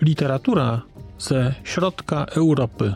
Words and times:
Literatura 0.00 0.82
ze 1.18 1.54
środka 1.64 2.24
Europy. 2.24 2.94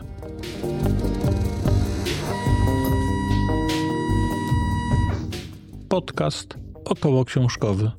Podcast 5.89 6.57
około 6.85 7.25
książkowy. 7.25 7.91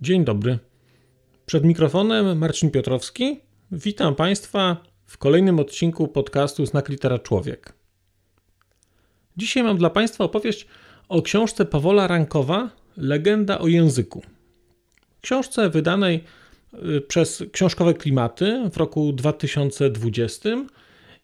Dzień 0.00 0.24
dobry. 0.24 0.58
Przed 1.46 1.64
mikrofonem 1.64 2.38
Marcin 2.38 2.70
Piotrowski. 2.70 3.40
Witam 3.72 4.14
Państwa 4.14 4.76
w 5.06 5.18
kolejnym 5.18 5.60
odcinku 5.60 6.08
podcastu 6.08 6.66
Znak 6.66 6.88
Litera 6.88 7.18
Człowiek. 7.18 7.72
Dzisiaj 9.36 9.62
mam 9.62 9.78
dla 9.78 9.90
Państwa 9.90 10.24
opowieść 10.24 10.66
o 11.08 11.22
książce 11.22 11.64
Pawola 11.64 12.06
Rankowa 12.06 12.70
Legenda 12.96 13.58
o 13.58 13.66
języku. 13.66 14.22
Książce 15.20 15.70
wydanej 15.70 16.24
y, 16.96 17.00
przez 17.00 17.44
Książkowe 17.52 17.94
Klimaty 17.94 18.70
w 18.72 18.76
roku 18.76 19.12
2020 19.12 20.48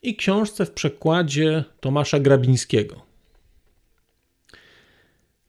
i 0.02 0.16
książce 0.16 0.66
w 0.66 0.70
przekładzie 0.70 1.64
Tomasza 1.80 2.20
Grabińskiego. 2.20 3.02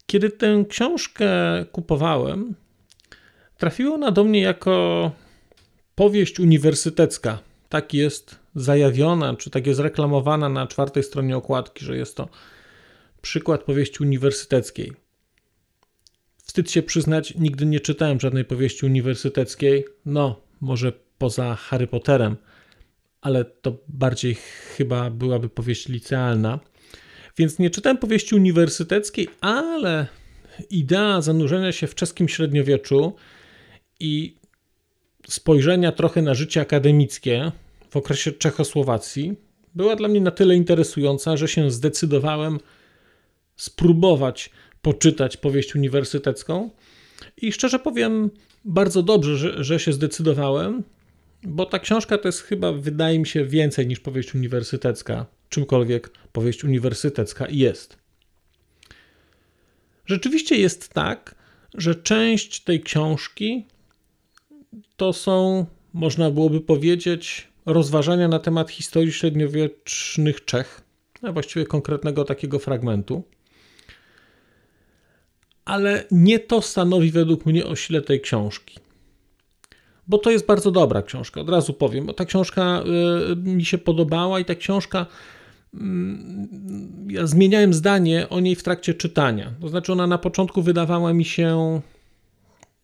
Kiedy 0.06 0.30
tę 0.30 0.66
książkę 0.70 1.30
kupowałem, 1.72 2.56
trafiła 3.58 3.96
ona 3.96 4.12
do 4.12 4.24
mnie 4.24 4.42
jako 4.42 5.12
powieść 5.96 6.40
uniwersytecka. 6.40 7.40
Tak 7.74 7.94
jest 7.94 8.40
zajawiona, 8.56 9.36
czy 9.36 9.50
tak 9.50 9.68
jest 9.68 9.80
reklamowana 9.80 10.50
na 10.50 10.68
czwartej 10.68 11.04
stronie 11.04 11.38
okładki, 11.38 11.86
że 11.86 11.98
jest 11.98 12.18
to 12.18 12.30
przykład 13.22 13.64
powieści 13.64 14.04
uniwersyteckiej. 14.04 14.94
Wstyd 16.44 16.72
się 16.72 16.84
przyznać, 16.84 17.36
nigdy 17.36 17.66
nie 17.66 17.80
czytałem 17.80 18.20
żadnej 18.20 18.46
powieści 18.46 18.86
uniwersyteckiej. 18.86 19.86
No, 20.06 20.42
może 20.62 20.94
poza 21.18 21.56
Harry 21.56 21.88
Potterem, 21.88 22.38
ale 23.22 23.46
to 23.46 23.78
bardziej 23.88 24.36
chyba 24.78 25.10
byłaby 25.10 25.50
powieść 25.50 25.88
licealna. 25.88 26.60
Więc 27.38 27.60
nie 27.60 27.70
czytałem 27.70 27.98
powieści 27.98 28.36
uniwersyteckiej, 28.36 29.28
ale 29.42 30.08
idea 30.70 31.22
zanurzenia 31.22 31.72
się 31.72 31.88
w 31.88 31.96
czeskim 31.96 32.30
średniowieczu 32.30 33.16
i 34.00 34.36
spojrzenia 35.28 35.92
trochę 35.92 36.22
na 36.22 36.34
życie 36.34 36.62
akademickie 36.62 37.52
w 37.94 37.98
okresie 37.98 38.32
Czechosłowacji 38.32 39.36
była 39.76 39.96
dla 39.96 40.08
mnie 40.08 40.22
na 40.22 40.32
tyle 40.32 40.56
interesująca, 40.56 41.38
że 41.38 41.48
się 41.48 41.72
zdecydowałem 41.72 42.60
spróbować 43.56 44.50
poczytać 44.82 45.38
powieść 45.38 45.76
uniwersytecką. 45.76 46.70
I 47.38 47.52
szczerze 47.52 47.80
powiem, 47.80 48.30
bardzo 48.66 49.04
dobrze, 49.04 49.38
że, 49.38 49.64
że 49.64 49.80
się 49.80 49.94
zdecydowałem, 49.94 50.84
bo 51.44 51.66
ta 51.66 51.80
książka 51.80 52.18
to 52.18 52.28
jest 52.28 52.42
chyba, 52.42 52.72
wydaje 52.72 53.20
mi 53.20 53.28
się, 53.28 53.46
więcej 53.46 53.88
niż 53.88 54.00
powieść 54.00 54.36
uniwersytecka, 54.36 55.26
czymkolwiek 55.50 56.10
powieść 56.32 56.64
uniwersytecka 56.64 57.48
jest. 57.50 57.98
Rzeczywiście 60.06 60.56
jest 60.58 60.90
tak, 60.90 61.36
że 61.74 61.96
część 61.96 62.64
tej 62.64 62.82
książki 62.82 63.66
to 64.98 65.14
są, 65.14 65.66
można 65.94 66.32
byłoby 66.32 66.62
powiedzieć, 66.62 67.53
rozważania 67.66 68.28
na 68.28 68.40
temat 68.40 68.72
historii 68.72 69.12
średniowiecznych 69.14 70.46
Czech, 70.46 70.82
a 71.22 71.32
właściwie 71.32 71.66
konkretnego 71.66 72.24
takiego 72.26 72.60
fragmentu. 72.60 73.24
Ale 75.66 76.04
nie 76.12 76.40
to 76.40 76.62
stanowi 76.62 77.12
według 77.12 77.46
mnie 77.46 77.66
o 77.66 77.76
sile 77.76 78.02
tej 78.02 78.22
książki. 78.22 78.80
Bo 80.08 80.18
to 80.18 80.32
jest 80.32 80.46
bardzo 80.46 80.72
dobra 80.72 81.02
książka, 81.02 81.42
od 81.42 81.50
razu 81.50 81.74
powiem. 81.74 82.06
Bo 82.06 82.14
ta 82.14 82.26
książka 82.26 82.84
y, 83.32 83.36
mi 83.36 83.66
się 83.66 83.78
podobała 83.78 84.40
i 84.40 84.46
ta 84.46 84.56
książka 84.56 85.06
mm, 85.74 87.08
ja 87.10 87.28
zmieniałem 87.28 87.74
zdanie 87.74 88.30
o 88.30 88.40
niej 88.40 88.56
w 88.56 88.64
trakcie 88.64 88.94
czytania. 88.94 89.54
To 89.62 89.70
znaczy, 89.70 89.92
ona 89.92 90.08
na 90.08 90.18
początku 90.18 90.62
wydawała 90.62 91.14
mi 91.14 91.26
się, 91.26 91.82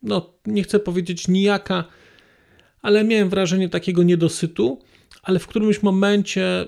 no 0.03 0.33
nie 0.45 0.63
chcę 0.63 0.79
powiedzieć 0.79 1.27
nijaka, 1.27 1.83
ale 2.81 3.03
miałem 3.03 3.29
wrażenie 3.29 3.69
takiego 3.69 4.03
niedosytu, 4.03 4.79
ale 5.23 5.39
w 5.39 5.47
którymś 5.47 5.83
momencie 5.83 6.65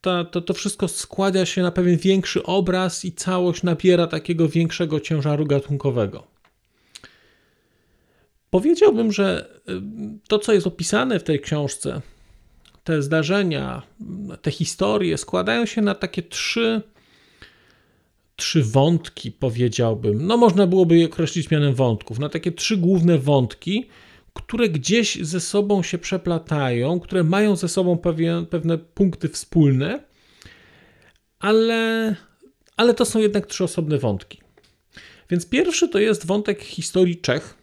to, 0.00 0.24
to, 0.24 0.40
to, 0.40 0.54
wszystko 0.54 0.88
składa 0.88 1.46
się 1.46 1.62
na 1.62 1.70
pewien 1.70 1.96
większy 1.96 2.42
obraz 2.42 3.04
i 3.04 3.12
całość 3.12 3.62
nabiera 3.62 4.06
takiego 4.06 4.48
większego 4.48 5.00
ciężaru 5.00 5.46
gatunkowego. 5.46 6.26
Powiedziałbym, 8.50 9.12
że 9.12 9.48
to, 10.28 10.38
co 10.38 10.52
jest 10.52 10.66
opisane 10.66 11.20
w 11.20 11.22
tej 11.22 11.40
książce, 11.40 12.00
te 12.84 13.02
zdarzenia, 13.02 13.82
te 14.42 14.50
historie 14.50 15.18
składają 15.18 15.66
się 15.66 15.82
na 15.82 15.94
takie 15.94 16.22
trzy, 16.22 16.82
trzy 18.36 18.62
wątki, 18.62 19.32
powiedziałbym. 19.32 20.26
No, 20.26 20.36
można 20.36 20.66
byłoby 20.66 20.98
je 20.98 21.06
określić 21.06 21.50
mianem 21.50 21.74
wątków, 21.74 22.18
na 22.18 22.28
takie 22.28 22.52
trzy 22.52 22.76
główne 22.76 23.18
wątki, 23.18 23.88
które 24.34 24.68
gdzieś 24.68 25.18
ze 25.22 25.40
sobą 25.40 25.82
się 25.82 25.98
przeplatają, 25.98 27.00
które 27.00 27.24
mają 27.24 27.56
ze 27.56 27.68
sobą 27.68 27.98
pewien, 27.98 28.46
pewne 28.46 28.78
punkty 28.78 29.28
wspólne, 29.28 30.04
ale, 31.38 32.14
ale 32.76 32.94
to 32.94 33.04
są 33.04 33.18
jednak 33.18 33.46
trzy 33.46 33.64
osobne 33.64 33.98
wątki. 33.98 34.40
Więc 35.30 35.48
pierwszy 35.48 35.88
to 35.88 35.98
jest 35.98 36.26
wątek 36.26 36.62
historii 36.62 37.16
Czech. 37.16 37.54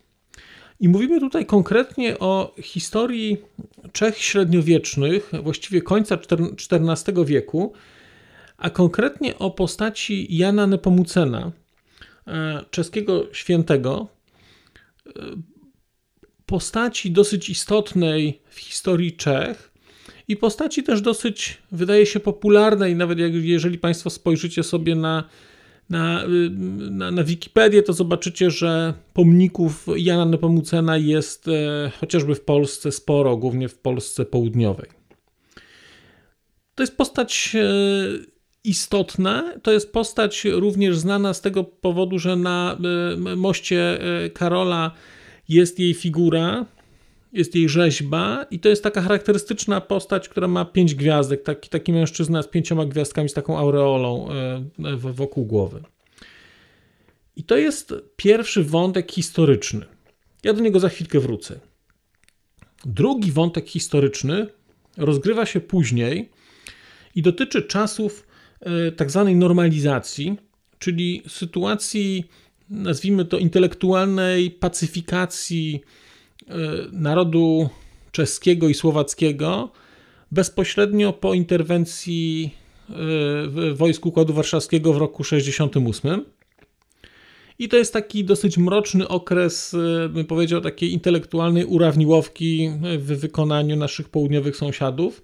I 0.79 0.89
mówimy 0.89 1.19
tutaj 1.19 1.45
konkretnie 1.45 2.19
o 2.19 2.55
historii 2.61 3.37
Czech 3.91 4.17
średniowiecznych, 4.17 5.31
właściwie 5.43 5.81
końca 5.81 6.17
XIV 6.71 7.25
wieku, 7.25 7.73
a 8.63 8.69
konkretnie 8.69 9.39
o 9.39 9.51
postaci 9.51 10.37
Jana 10.37 10.67
Nepomucena, 10.67 11.51
e, 12.27 12.65
czeskiego 12.71 13.27
świętego, 13.31 14.07
e, 15.07 15.11
postaci 16.45 17.11
dosyć 17.11 17.49
istotnej 17.49 18.41
w 18.49 18.59
historii 18.59 19.11
Czech 19.11 19.73
i 20.27 20.37
postaci 20.37 20.83
też 20.83 21.01
dosyć, 21.01 21.57
wydaje 21.71 22.05
się, 22.05 22.19
popularnej, 22.19 22.95
nawet 22.95 23.19
jak, 23.19 23.33
jeżeli 23.33 23.77
Państwo 23.77 24.09
spojrzycie 24.09 24.63
sobie 24.63 24.95
na, 24.95 25.23
na, 25.89 26.23
na, 26.91 27.11
na 27.11 27.23
Wikipedię, 27.23 27.83
to 27.83 27.93
zobaczycie, 27.93 28.51
że 28.51 28.93
pomników 29.13 29.87
Jana 29.95 30.25
Nepomucena 30.25 30.97
jest 30.97 31.47
e, 31.47 31.91
chociażby 31.99 32.35
w 32.35 32.41
Polsce 32.41 32.91
sporo, 32.91 33.37
głównie 33.37 33.69
w 33.69 33.77
Polsce 33.77 34.25
południowej. 34.25 34.89
To 36.75 36.83
jest 36.83 36.97
postać 36.97 37.55
e, 38.65 38.69
istotna. 38.69 39.53
To 39.63 39.71
jest 39.71 39.93
postać 39.93 40.45
również 40.45 40.97
znana 40.97 41.33
z 41.33 41.41
tego 41.41 41.63
powodu, 41.63 42.19
że 42.19 42.35
na 42.35 42.77
e, 43.31 43.35
moście 43.35 43.99
e, 44.25 44.29
Karola 44.29 44.91
jest 45.49 45.79
jej 45.79 45.93
figura, 45.93 46.65
jest 47.33 47.55
jej 47.55 47.69
rzeźba 47.69 48.45
i 48.51 48.59
to 48.59 48.69
jest 48.69 48.83
taka 48.83 49.01
charakterystyczna 49.01 49.81
postać, 49.81 50.29
która 50.29 50.47
ma 50.47 50.65
pięć 50.65 50.95
gwiazdek, 50.95 51.43
taki, 51.43 51.69
taki 51.69 51.93
mężczyzna 51.93 52.43
z 52.43 52.47
pięcioma 52.47 52.85
gwiazdkami, 52.85 53.29
z 53.29 53.33
taką 53.33 53.57
aureolą 53.57 54.27
e, 54.31 54.95
wokół 54.97 55.45
głowy. 55.45 55.83
I 57.35 57.43
to 57.43 57.57
jest 57.57 57.93
pierwszy 58.15 58.63
wątek 58.63 59.11
historyczny. 59.11 59.85
Ja 60.43 60.53
do 60.53 60.61
niego 60.61 60.79
za 60.79 60.89
chwilkę 60.89 61.19
wrócę. 61.19 61.59
Drugi 62.85 63.31
wątek 63.31 63.69
historyczny 63.69 64.47
rozgrywa 64.97 65.45
się 65.45 65.59
później 65.59 66.29
i 67.15 67.21
dotyczy 67.21 67.61
czasów 67.61 68.27
tak 68.95 69.11
zwanej 69.11 69.35
normalizacji, 69.35 70.37
czyli 70.79 71.23
sytuacji 71.27 72.25
nazwijmy 72.69 73.25
to, 73.25 73.37
intelektualnej 73.37 74.51
pacyfikacji 74.51 75.81
e, 76.47 76.53
narodu 76.91 77.69
czeskiego 78.11 78.69
i 78.69 78.73
słowackiego 78.73 79.71
bezpośrednio 80.31 81.13
po 81.13 81.33
interwencji 81.33 82.55
e, 82.89 83.73
wojsk 83.73 84.05
Układu 84.05 84.33
Warszawskiego 84.33 84.93
w 84.93 84.97
roku 84.97 85.23
68. 85.23 86.25
I 87.59 87.69
to 87.69 87.77
jest 87.77 87.93
taki 87.93 88.23
dosyć 88.23 88.57
mroczny 88.57 89.07
okres, 89.07 89.73
e, 89.73 90.09
bym 90.09 90.25
powiedział, 90.25 90.61
takiej 90.61 90.93
intelektualnej 90.93 91.65
urawniłowki 91.65 92.71
w 92.97 93.19
wykonaniu 93.19 93.75
naszych 93.75 94.09
południowych 94.09 94.57
sąsiadów. 94.57 95.23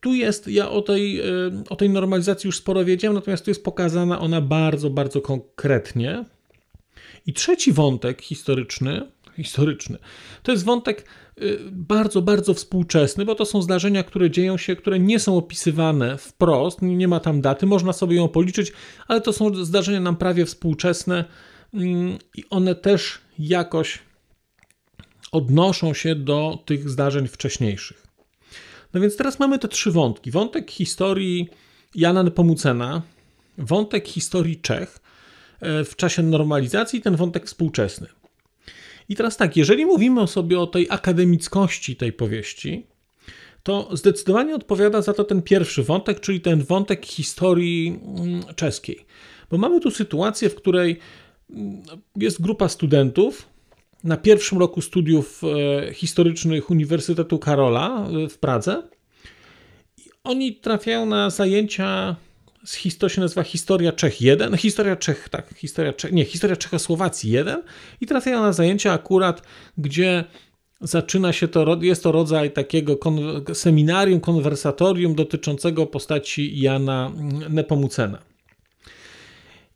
Tu 0.00 0.14
jest, 0.14 0.48
ja 0.48 0.70
o 0.70 0.82
tej, 0.82 1.20
y, 1.20 1.24
o 1.70 1.76
tej 1.76 1.90
normalizacji 1.90 2.48
już 2.48 2.56
sporo 2.56 2.84
wiedziałem, 2.84 3.14
natomiast 3.14 3.44
tu 3.44 3.50
jest 3.50 3.64
pokazana 3.64 4.20
ona 4.20 4.40
bardzo, 4.40 4.90
bardzo 4.90 5.20
konkretnie. 5.20 6.24
I 7.26 7.32
trzeci 7.32 7.72
wątek 7.72 8.22
historyczny, 8.22 9.10
historyczny. 9.36 9.98
To 10.42 10.52
jest 10.52 10.64
wątek 10.64 11.04
y, 11.42 11.58
bardzo, 11.72 12.22
bardzo 12.22 12.54
współczesny, 12.54 13.24
bo 13.24 13.34
to 13.34 13.44
są 13.44 13.62
zdarzenia, 13.62 14.02
które 14.02 14.30
dzieją 14.30 14.56
się, 14.56 14.76
które 14.76 14.98
nie 14.98 15.18
są 15.18 15.36
opisywane 15.36 16.18
wprost, 16.18 16.82
nie 16.82 17.08
ma 17.08 17.20
tam 17.20 17.40
daty, 17.40 17.66
można 17.66 17.92
sobie 17.92 18.16
ją 18.16 18.28
policzyć, 18.28 18.72
ale 19.08 19.20
to 19.20 19.32
są 19.32 19.64
zdarzenia 19.64 20.00
nam 20.00 20.16
prawie 20.16 20.46
współczesne 20.46 21.24
mm, 21.74 22.18
i 22.36 22.44
one 22.50 22.74
też 22.74 23.18
jakoś 23.38 23.98
odnoszą 25.32 25.94
się 25.94 26.14
do 26.14 26.58
tych 26.64 26.88
zdarzeń 26.88 27.28
wcześniejszych. 27.28 28.07
No 28.94 29.00
więc 29.00 29.16
teraz 29.16 29.38
mamy 29.38 29.58
te 29.58 29.68
trzy 29.68 29.90
wątki. 29.90 30.30
Wątek 30.30 30.70
historii 30.70 31.48
Jana 31.94 32.22
Nepomucena, 32.22 33.02
wątek 33.58 34.08
historii 34.08 34.56
Czech 34.56 34.98
e, 35.60 35.84
w 35.84 35.96
czasie 35.96 36.22
normalizacji 36.22 36.98
i 36.98 37.02
ten 37.02 37.16
wątek 37.16 37.46
współczesny. 37.46 38.06
I 39.08 39.16
teraz 39.16 39.36
tak, 39.36 39.56
jeżeli 39.56 39.86
mówimy 39.86 40.26
sobie 40.26 40.60
o 40.60 40.66
tej 40.66 40.86
akademickości 40.90 41.96
tej 41.96 42.12
powieści, 42.12 42.86
to 43.62 43.88
zdecydowanie 43.92 44.54
odpowiada 44.54 45.02
za 45.02 45.12
to 45.12 45.24
ten 45.24 45.42
pierwszy 45.42 45.82
wątek, 45.82 46.20
czyli 46.20 46.40
ten 46.40 46.62
wątek 46.62 47.06
historii 47.06 48.00
mm, 48.16 48.42
czeskiej. 48.54 49.06
Bo 49.50 49.58
mamy 49.58 49.80
tu 49.80 49.90
sytuację, 49.90 50.50
w 50.50 50.54
której 50.54 50.98
mm, 51.50 51.82
jest 52.16 52.42
grupa 52.42 52.68
studentów 52.68 53.48
na 54.04 54.16
pierwszym 54.16 54.58
roku 54.58 54.80
studiów 54.80 55.42
e, 55.88 55.94
historycznych 55.94 56.70
Uniwersytetu 56.70 57.38
Karola 57.38 58.06
e, 58.24 58.28
w 58.28 58.38
Pradze. 58.38 58.82
Oni 60.24 60.54
trafiają 60.54 61.06
na 61.06 61.30
zajęcia 61.30 62.16
z 62.64 62.74
historii, 62.74 63.14
się 63.14 63.20
nazywa 63.20 63.42
Historia 63.42 63.92
Czech 63.92 64.20
1, 64.20 64.56
Historia 64.56 64.96
Czech, 64.96 65.28
tak, 65.28 65.54
Historia 65.56 65.92
Czech, 65.92 66.12
nie, 66.12 66.24
Historia 66.24 66.56
Czechosłowacji 66.56 67.30
1 67.30 67.62
i 68.00 68.06
trafiają 68.06 68.42
na 68.42 68.52
zajęcia 68.52 68.92
akurat, 68.92 69.42
gdzie 69.78 70.24
zaczyna 70.80 71.32
się 71.32 71.48
to, 71.48 71.78
jest 71.82 72.02
to 72.02 72.12
rodzaj 72.12 72.50
takiego 72.50 72.96
kon, 72.96 73.18
seminarium, 73.54 74.20
konwersatorium 74.20 75.14
dotyczącego 75.14 75.86
postaci 75.86 76.60
Jana 76.60 77.12
Nepomucena. 77.50 78.18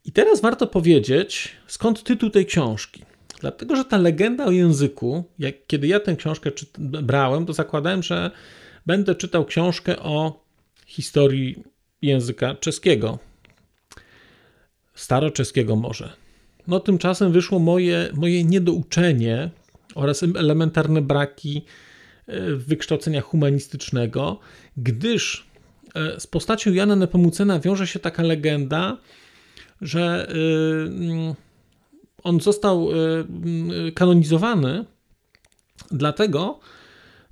I 0.05 0.13
teraz 0.13 0.41
warto 0.41 0.67
powiedzieć, 0.67 1.53
skąd 1.67 2.03
tytuł 2.03 2.31
tej 2.31 2.47
książki. 2.47 3.03
Dlatego, 3.43 3.77
że 3.77 3.85
ta 3.85 3.99
legenda 3.99 4.45
o 4.45 4.51
języku, 4.51 5.25
jak, 5.39 5.55
kiedy 5.67 5.87
ja 5.87 6.01
tę 6.01 6.17
książkę 6.17 6.51
brałem, 6.79 7.47
to 7.47 7.53
zakładałem, 7.53 8.03
że 8.03 8.31
będę 8.87 9.15
czytał 9.15 9.45
książkę 9.45 9.99
o 9.99 10.45
historii 10.87 11.65
języka 12.03 12.55
czeskiego. 12.55 13.19
Staroczeskiego 14.95 15.77
może. 15.77 16.13
No 16.67 16.81
tymczasem 16.81 17.33
wyszło 17.33 17.59
moje, 17.59 18.09
moje 18.15 18.45
niedouczenie 18.45 19.51
oraz 19.95 20.23
elementarne 20.23 21.03
braki 21.03 21.63
e, 22.27 22.41
wykształcenia 22.55 23.21
humanistycznego, 23.21 24.39
gdyż 24.77 25.47
e, 25.95 26.21
z 26.21 26.27
postacią 26.27 26.73
Jana 26.73 26.97
Nepomucena 26.97 27.61
wiąże 27.61 27.87
się 27.87 27.99
taka 27.99 28.23
legenda, 28.23 28.99
że 29.81 30.29
e, 30.29 31.52
on 32.23 32.41
został 32.41 32.89
kanonizowany 33.95 34.85
dlatego, 35.91 36.61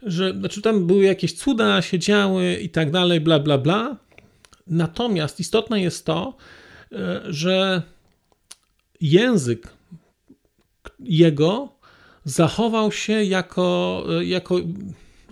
że 0.03 0.33
znaczy 0.39 0.63
tam 0.63 0.87
były 0.87 1.05
jakieś 1.05 1.33
cuda, 1.33 1.83
się 1.83 1.99
działy 1.99 2.55
i 2.55 2.69
tak 2.69 2.91
dalej, 2.91 3.21
bla, 3.21 3.39
bla, 3.39 3.59
bla. 3.59 3.97
Natomiast 4.67 5.41
istotne 5.41 5.81
jest 5.81 6.07
to, 6.07 6.37
e, 6.93 7.23
że 7.29 7.83
język 9.01 9.69
jego 11.01 11.69
zachował 12.25 12.93
się 12.93 13.25
jako, 13.25 14.05
jako 14.23 14.57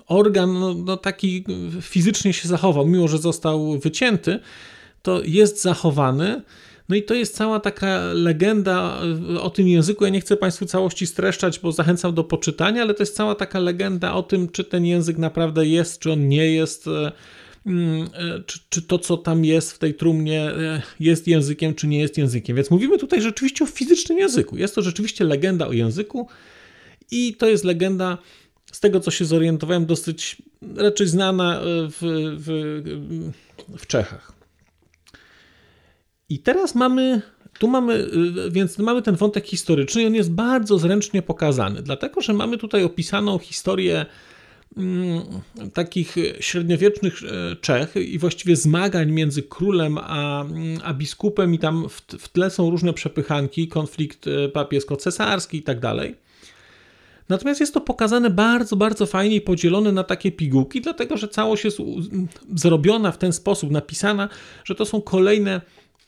organ, 0.07 0.61
no, 0.61 0.75
no 0.75 0.97
taki 0.97 1.45
fizycznie 1.81 2.33
się 2.33 2.49
zachował, 2.49 2.87
mimo 2.87 3.09
że 3.09 3.19
został 3.19 3.79
wycięty, 3.79 4.41
to 5.03 5.23
jest 5.25 5.63
zachowany. 5.63 6.43
No 6.89 6.97
i 6.97 7.03
to 7.03 7.15
jest 7.15 7.37
cała 7.37 7.61
taka 7.61 8.01
legenda 8.13 9.01
e, 9.35 9.41
o 9.41 9.51
tym 9.51 9.69
języku. 9.69 10.05
Ja 10.05 10.11
nie 10.11 10.21
chcę 10.21 10.37
Państwu 10.37 10.67
całości 10.67 11.07
streszczać, 11.07 11.59
bo 11.59 11.73
zachęcam 11.73 12.15
do 12.15 12.25
poczytania, 12.25 12.83
ale 12.83 12.95
to 12.95 13.03
jest 13.03 13.17
cała 13.17 13.35
taka 13.35 13.59
legenda 13.59 14.15
o 14.15 14.23
tym, 14.23 14.49
czy 14.49 14.65
ten 14.65 14.85
język 14.85 15.19
naprawdę 15.19 15.67
jest, 15.67 16.01
czy 16.01 16.13
on 16.13 16.29
nie 16.29 16.53
jest 16.53 16.89
Mm, 17.69 18.09
e, 18.15 18.43
czy, 18.47 18.59
czy 18.69 18.83
to, 18.83 18.99
co 18.99 19.17
tam 19.17 19.45
jest 19.45 19.73
w 19.73 19.79
tej 19.79 19.95
trumnie, 19.95 20.43
e, 20.43 20.83
jest 21.01 21.29
językiem, 21.29 21.75
czy 21.75 21.87
nie 21.87 22.01
jest 22.01 22.19
językiem. 22.19 22.57
Więc 22.57 22.71
mówimy 22.71 22.99
tutaj 22.99 23.23
rzeczywiście 23.23 23.65
o 23.65 23.67
fizycznym 23.67 24.19
języku. 24.19 24.57
Jest 24.57 24.75
to 24.75 24.83
rzeczywiście 24.83 25.25
legenda 25.25 25.67
o 25.67 25.73
języku 25.73 26.29
i 27.11 27.35
to 27.35 27.49
jest 27.49 27.65
legenda, 27.65 28.19
z 28.73 28.81
tego 28.81 29.01
co 29.01 29.11
się 29.11 29.25
zorientowałem, 29.25 29.87
dosyć 29.87 30.37
raczej 30.77 31.07
znana 31.07 31.61
e, 31.61 31.65
w, 31.91 31.99
w, 32.37 32.83
w 33.79 33.87
Czechach. 33.87 34.38
I 36.29 36.39
teraz 36.39 36.75
mamy 36.75 37.23
tu 37.59 37.69
mamy, 37.69 38.07
więc 38.51 38.79
mamy 38.79 39.03
ten 39.03 39.17
wątek 39.17 39.47
historyczny 39.47 40.03
i 40.03 40.07
on 40.07 40.15
jest 40.15 40.33
bardzo 40.33 40.79
zręcznie 40.79 41.23
pokazany, 41.23 41.83
dlatego 41.83 42.21
że 42.21 42.33
mamy 42.33 42.59
tutaj 42.59 42.85
opisaną 42.85 43.39
historię 43.39 44.07
Mm, 44.77 45.23
takich 45.75 46.17
średniowiecznych 46.41 47.23
e, 47.23 47.57
Czech 47.57 47.97
i 47.97 48.19
właściwie 48.19 48.57
zmagań 48.57 49.11
między 49.11 49.43
królem 49.43 49.99
a, 49.99 50.45
mm, 50.45 50.79
a 50.85 50.95
biskupem 50.95 51.55
i 51.55 51.59
tam 51.59 51.89
w, 51.89 52.01
w 52.19 52.29
tle 52.29 52.51
są 52.51 52.71
różne 52.71 52.93
przepychanki, 52.93 53.69
konflikt 53.69 54.27
e, 54.27 54.49
papiesko-cesarski 54.49 55.59
i 55.59 55.63
tak 55.63 55.81
dalej. 55.81 56.15
Natomiast 57.29 57.61
jest 57.61 57.75
to 57.75 57.81
pokazane 57.81 58.31
bardzo, 58.31 58.77
bardzo 58.77 59.07
fajnie 59.07 59.37
i 59.37 59.41
podzielone 59.41 59.93
na 59.93 60.05
takie 60.05 60.33
pigułki, 60.33 60.81
dlatego 60.81 61.17
że 61.17 61.29
całość 61.29 61.65
jest 61.65 61.79
zrobiona 62.55 63.13
w 63.13 63.19
ten 63.19 63.33
sposób, 63.33 63.71
napisana, 63.71 64.29
że 64.65 64.75
to 64.75 64.85
są 64.85 65.01
kolejne 65.01 65.61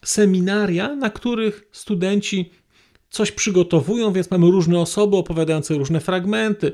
seminaria, 0.04 0.94
na 0.94 1.10
których 1.10 1.68
studenci 1.72 2.50
coś 3.10 3.32
przygotowują, 3.32 4.12
więc 4.12 4.30
mamy 4.30 4.50
różne 4.50 4.78
osoby 4.78 5.16
opowiadające 5.16 5.74
różne 5.74 6.00
fragmenty, 6.00 6.72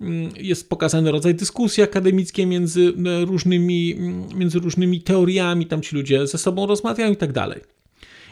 Mm, 0.00 0.30
jest 0.36 0.68
pokazany 0.68 1.12
rodzaj 1.12 1.34
dyskusji 1.34 1.82
akademickiej 1.82 2.46
między 2.46 2.92
różnymi, 3.26 3.94
mm, 3.98 4.28
między 4.34 4.58
różnymi 4.58 5.02
teoriami, 5.02 5.66
tam 5.66 5.82
ci 5.82 5.96
ludzie 5.96 6.26
ze 6.26 6.38
sobą 6.38 6.66
rozmawiają 6.66 7.12
i 7.12 7.16
tak 7.16 7.32
dalej. 7.32 7.60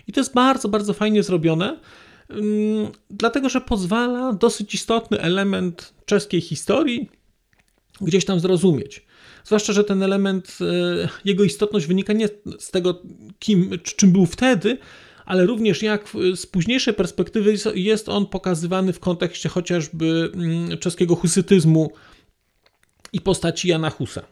I 0.07 0.13
to 0.13 0.21
jest 0.21 0.35
bardzo, 0.35 0.69
bardzo 0.69 0.93
fajnie 0.93 1.23
zrobione, 1.23 1.81
mm, 2.29 2.93
dlatego 3.11 3.49
że 3.49 3.61
pozwala 3.61 4.33
dosyć 4.33 4.75
istotny 4.75 5.21
element 5.21 5.95
czeskiej 6.05 6.41
historii 6.41 7.11
gdzieś 8.01 8.25
tam 8.25 8.41
zrozumieć. 8.41 9.07
Zwłaszcza, 9.45 9.73
że 9.73 9.85
ten 9.85 10.03
element, 10.03 10.59
e, 10.61 11.09
jego 11.25 11.45
istotność 11.45 11.87
wynika 11.87 12.13
nie 12.13 12.29
z 12.59 12.71
tego, 12.71 13.03
kim, 13.39 13.71
czym 13.83 14.13
był 14.13 14.27
wtedy, 14.27 14.79
ale 15.25 15.47
również 15.47 15.83
jak 15.83 16.09
z 16.35 16.47
późniejszej 16.47 16.95
perspektywy 16.95 17.55
jest 17.75 18.09
on 18.09 18.27
pokazywany 18.27 18.93
w 18.93 19.01
kontekście 19.01 19.49
chociażby 19.49 20.31
mm, 20.35 20.79
czeskiego 20.79 21.17
husytyzmu 21.17 21.91
i 23.13 23.21
postaci 23.21 23.69
Jana 23.69 23.91
Husa. 23.91 24.23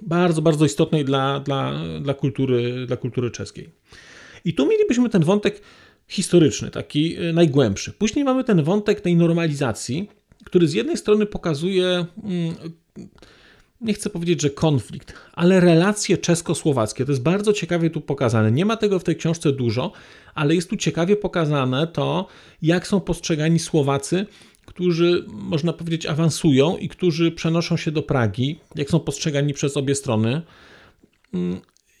Bardzo, 0.00 0.42
bardzo 0.42 0.64
istotnej 0.64 1.04
dla, 1.04 1.40
dla, 1.40 1.72
dla, 2.00 2.14
kultury, 2.14 2.86
dla 2.86 2.96
kultury 2.96 3.30
czeskiej. 3.30 3.70
I 4.44 4.54
tu 4.54 4.66
mielibyśmy 4.66 5.08
ten 5.08 5.24
wątek 5.24 5.62
historyczny, 6.08 6.70
taki 6.70 7.16
e, 7.16 7.32
najgłębszy. 7.32 7.92
Później 7.92 8.24
mamy 8.24 8.44
ten 8.44 8.62
wątek 8.62 9.00
tej 9.00 9.16
normalizacji, 9.16 10.08
który 10.44 10.68
z 10.68 10.74
jednej 10.74 10.96
strony 10.96 11.26
pokazuje 11.26 12.06
mm, 12.24 12.54
nie 13.82 13.94
chcę 13.94 14.10
powiedzieć, 14.10 14.42
że 14.42 14.50
konflikt, 14.50 15.14
ale 15.32 15.60
relacje 15.60 16.18
czesko-słowackie. 16.18 17.04
To 17.04 17.12
jest 17.12 17.22
bardzo 17.22 17.52
ciekawie 17.52 17.90
tu 17.90 18.00
pokazane. 18.00 18.52
Nie 18.52 18.64
ma 18.64 18.76
tego 18.76 18.98
w 18.98 19.04
tej 19.04 19.16
książce 19.16 19.52
dużo, 19.52 19.92
ale 20.34 20.54
jest 20.54 20.70
tu 20.70 20.76
ciekawie 20.76 21.16
pokazane 21.16 21.86
to, 21.86 22.26
jak 22.62 22.86
są 22.86 23.00
postrzegani 23.00 23.58
Słowacy, 23.58 24.26
którzy, 24.66 25.24
można 25.28 25.72
powiedzieć, 25.72 26.06
awansują 26.06 26.76
i 26.76 26.88
którzy 26.88 27.32
przenoszą 27.32 27.76
się 27.76 27.90
do 27.90 28.02
Pragi, 28.02 28.58
jak 28.74 28.90
są 28.90 29.00
postrzegani 29.00 29.54
przez 29.54 29.76
obie 29.76 29.94
strony. 29.94 30.42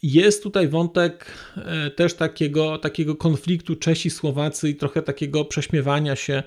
Jest 0.02 0.42
tutaj 0.42 0.68
wątek 0.68 1.26
e, 1.56 1.90
też 1.90 2.14
takiego, 2.14 2.78
takiego 2.78 3.16
konfliktu 3.16 3.76
Czesi-Słowacy 3.76 4.68
i 4.68 4.74
trochę 4.74 5.02
takiego 5.02 5.44
prześmiewania 5.44 6.16
się 6.16 6.42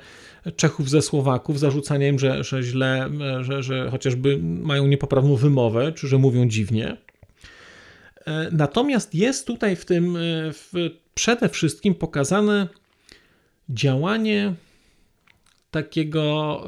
Czechów 0.55 0.89
ze 0.89 1.01
Słowaków, 1.01 1.59
zarzucania 1.59 2.07
im, 2.07 2.19
że, 2.19 2.43
że 2.43 2.63
źle, 2.63 3.09
że, 3.41 3.63
że 3.63 3.89
chociażby 3.91 4.39
mają 4.41 4.87
niepoprawną 4.87 5.35
wymowę, 5.35 5.91
czy 5.91 6.07
że 6.07 6.17
mówią 6.17 6.47
dziwnie. 6.47 6.97
E, 8.25 8.49
natomiast 8.51 9.15
jest 9.15 9.47
tutaj 9.47 9.75
w 9.75 9.85
tym 9.85 10.15
e, 10.15 10.19
w, 10.53 10.71
przede 11.13 11.49
wszystkim 11.49 11.95
pokazane 11.95 12.67
działanie 13.69 14.53
takiego, 15.71 16.63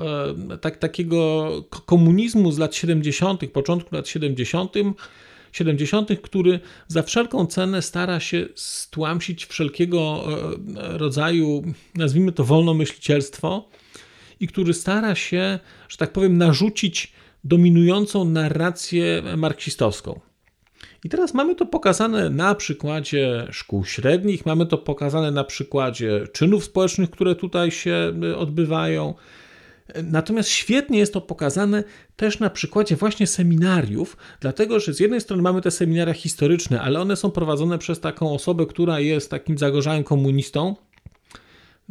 tak, 0.61 0.77
takiego 0.77 1.51
komunizmu 1.85 2.51
z 2.51 2.57
lat 2.57 2.75
70., 2.75 3.51
początku 3.51 3.95
lat 3.95 4.07
70., 4.07 4.73
70., 5.51 6.09
który 6.21 6.59
za 6.87 7.03
wszelką 7.03 7.45
cenę 7.45 7.81
stara 7.81 8.19
się 8.19 8.45
stłamsić 8.55 9.45
wszelkiego 9.45 10.23
e, 10.77 10.97
rodzaju, 10.97 11.63
nazwijmy 11.95 12.31
to 12.31 12.43
wolnomyślicielstwo 12.43 13.69
i 14.39 14.47
który 14.47 14.73
stara 14.73 15.15
się, 15.15 15.59
że 15.89 15.97
tak 15.97 16.11
powiem, 16.13 16.37
narzucić 16.37 17.11
dominującą 17.43 18.25
narrację 18.25 19.23
marksistowską. 19.37 20.19
I 21.03 21.09
teraz 21.09 21.33
mamy 21.33 21.55
to 21.55 21.65
pokazane 21.65 22.29
na 22.29 22.55
przykładzie 22.55 23.47
szkół 23.51 23.85
średnich, 23.85 24.45
mamy 24.45 24.65
to 24.65 24.77
pokazane 24.77 25.31
na 25.31 25.43
przykładzie 25.43 26.27
czynów 26.33 26.63
społecznych, 26.63 27.09
które 27.09 27.35
tutaj 27.35 27.71
się 27.71 28.13
odbywają. 28.37 29.13
Natomiast 30.03 30.49
świetnie 30.49 30.99
jest 30.99 31.13
to 31.13 31.21
pokazane 31.21 31.83
też 32.15 32.39
na 32.39 32.49
przykładzie 32.49 32.95
właśnie 32.95 33.27
seminariów, 33.27 34.17
dlatego 34.39 34.79
że 34.79 34.93
z 34.93 34.99
jednej 34.99 35.21
strony 35.21 35.43
mamy 35.43 35.61
te 35.61 35.71
seminaria 35.71 36.13
historyczne, 36.13 36.81
ale 36.81 36.99
one 36.99 37.15
są 37.15 37.31
prowadzone 37.31 37.77
przez 37.77 37.99
taką 37.99 38.33
osobę, 38.33 38.65
która 38.65 38.99
jest 38.99 39.31
takim 39.31 39.57
zagorzałym 39.57 40.03
komunistą, 40.03 40.75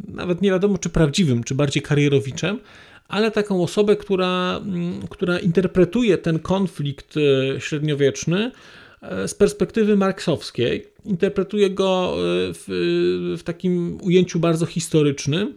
nawet 0.07 0.41
nie 0.41 0.49
wiadomo 0.49 0.77
czy 0.77 0.89
prawdziwym, 0.89 1.43
czy 1.43 1.55
bardziej 1.55 1.83
karierowiczem, 1.83 2.59
ale 3.07 3.31
taką 3.31 3.63
osobę, 3.63 3.95
która, 3.95 4.57
mm, 4.57 5.07
która 5.09 5.39
interpretuje 5.39 6.17
ten 6.17 6.39
konflikt 6.39 7.15
e, 7.17 7.61
średniowieczny 7.61 8.51
e, 9.01 9.27
z 9.27 9.33
perspektywy 9.33 9.97
marksowskiej. 9.97 10.87
Interpretuje 11.05 11.69
go 11.69 12.13
e, 12.13 12.17
w, 12.53 12.65
w 13.39 13.43
takim 13.43 13.97
ujęciu 14.01 14.39
bardzo 14.39 14.65
historycznym. 14.65 15.53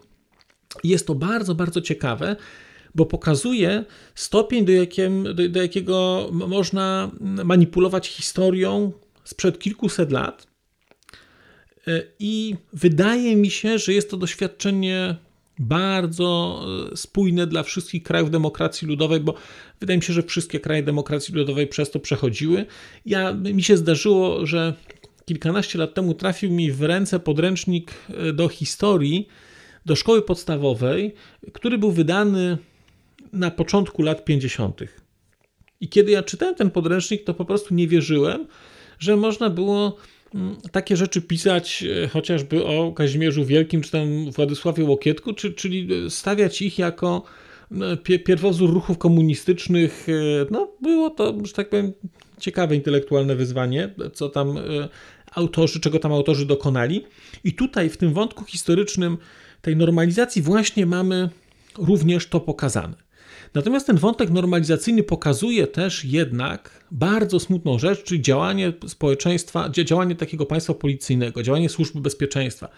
Jest 0.85 1.07
to 1.07 1.15
bardzo, 1.15 1.55
bardzo 1.55 1.81
ciekawe, 1.81 2.37
bo 2.95 3.07
pokazuje 3.07 3.85
stopień, 4.15 4.65
do, 4.65 4.73
jakim, 4.73 5.25
do, 5.35 5.49
do 5.49 5.63
jakiego 5.63 6.29
można 6.33 7.11
manipulować 7.45 8.09
historią 8.09 8.93
sprzed 9.25 9.59
kilkuset 9.59 10.13
lat. 10.13 10.47
I 12.19 12.57
wydaje 12.73 13.37
mi 13.37 13.51
się, 13.51 13.79
że 13.79 13.93
jest 13.93 14.11
to 14.11 14.17
doświadczenie 14.17 15.17
bardzo 15.59 16.61
e, 16.93 16.97
spójne 16.97 17.47
dla 17.47 17.63
wszystkich 17.63 18.03
krajów 18.03 18.31
demokracji 18.31 18.89
ludowej, 18.89 19.21
bo 19.21 19.35
wydaje 19.81 19.99
mi 19.99 20.03
się, 20.03 20.13
że 20.13 20.23
wszystkie 20.23 20.61
kraje 20.61 20.83
demokracji 20.83 21.35
ludowej 21.35 21.67
przez 21.67 21.91
to 21.91 22.01
przechodziły. 22.01 22.67
Ja, 23.07 23.33
mi 23.33 23.63
się 23.63 23.77
zdarzyło, 23.77 24.47
że 24.47 24.75
kilkanaście 25.27 25.79
lat 25.79 25.95
temu 25.95 26.15
trafił 26.15 26.51
mi 26.51 26.73
w 26.73 26.83
ręce 26.83 27.21
podręcznik 27.21 27.93
e, 28.09 28.33
do 28.33 28.49
historii 28.49 29.29
do 29.87 29.97
szkoły 29.97 30.23
podstawowej, 30.23 31.15
który 31.53 31.79
był 31.79 31.93
wydany 31.93 32.59
na 33.33 33.51
początku 33.51 34.03
lat 34.03 34.25
50. 34.25 34.81
I 35.81 35.89
kiedy 35.89 36.13
ja 36.13 36.23
czytałem 36.23 36.55
ten 36.55 36.71
podręcznik, 36.71 37.25
to 37.25 37.35
po 37.35 37.45
prostu 37.45 37.75
nie 37.75 37.89
wierzyłem, 37.89 38.47
że 38.99 39.17
można 39.17 39.51
było 39.51 39.97
Mm, 40.35 40.57
takie 40.73 40.97
rzeczy 40.97 41.23
pisać 41.23 41.85
e, 42.05 42.09
chociażby 42.09 42.65
o 42.65 42.93
Kazimierzu 42.93 43.45
Wielkim 43.45 43.81
czy 43.81 43.91
tam 43.91 44.31
Władysławie 44.31 44.85
Łokietku, 44.85 45.33
czy, 45.33 45.53
czyli 45.53 45.89
stawiać 46.11 46.63
ich 46.63 46.79
jako 46.79 47.23
pierwowzór 48.25 48.75
ruchów 48.75 48.99
komunistycznych. 48.99 50.07
E, 50.09 50.13
no, 50.51 50.73
było 50.83 51.11
to, 51.11 51.35
że 51.45 51.53
tak 51.53 51.69
powiem, 51.69 51.93
ciekawe 52.39 52.77
intelektualne 52.77 53.37
wyzwanie, 53.37 53.95
co 54.13 54.29
tam 54.29 54.59
e, 54.59 54.61
autorzy, 55.35 55.81
czego 55.81 55.99
tam 55.99 56.13
autorzy 56.13 56.47
dokonali. 56.47 57.05
I 57.45 57.53
tutaj 57.53 57.91
w 57.91 57.97
tym 57.97 58.13
wątku 58.13 58.45
historycznym 58.45 59.19
tej 59.63 59.77
normalizacji 59.77 60.43
właśnie 60.43 60.87
mamy 60.87 61.31
również 61.79 62.27
to 62.27 62.41
pokazane. 62.41 63.11
Natomiast 63.55 63.87
ten 63.87 63.97
wątek 63.97 64.31
normalizacyjny 64.31 65.03
pokazuje 65.03 65.67
też 65.67 66.05
jednak 66.05 66.85
bardzo 66.91 67.41
smutną 67.41 67.79
rzecz, 67.79 68.03
czyli 68.03 68.23
działanie 68.23 68.73
społeczeństwa, 68.87 69.71
działanie 69.85 70.15
takiego 70.15 70.47
państwa 70.47 70.75
policyjnego, 70.75 71.43
działanie 71.43 71.69
służby 71.69 72.01
bezpieczeństwa. 72.01 72.69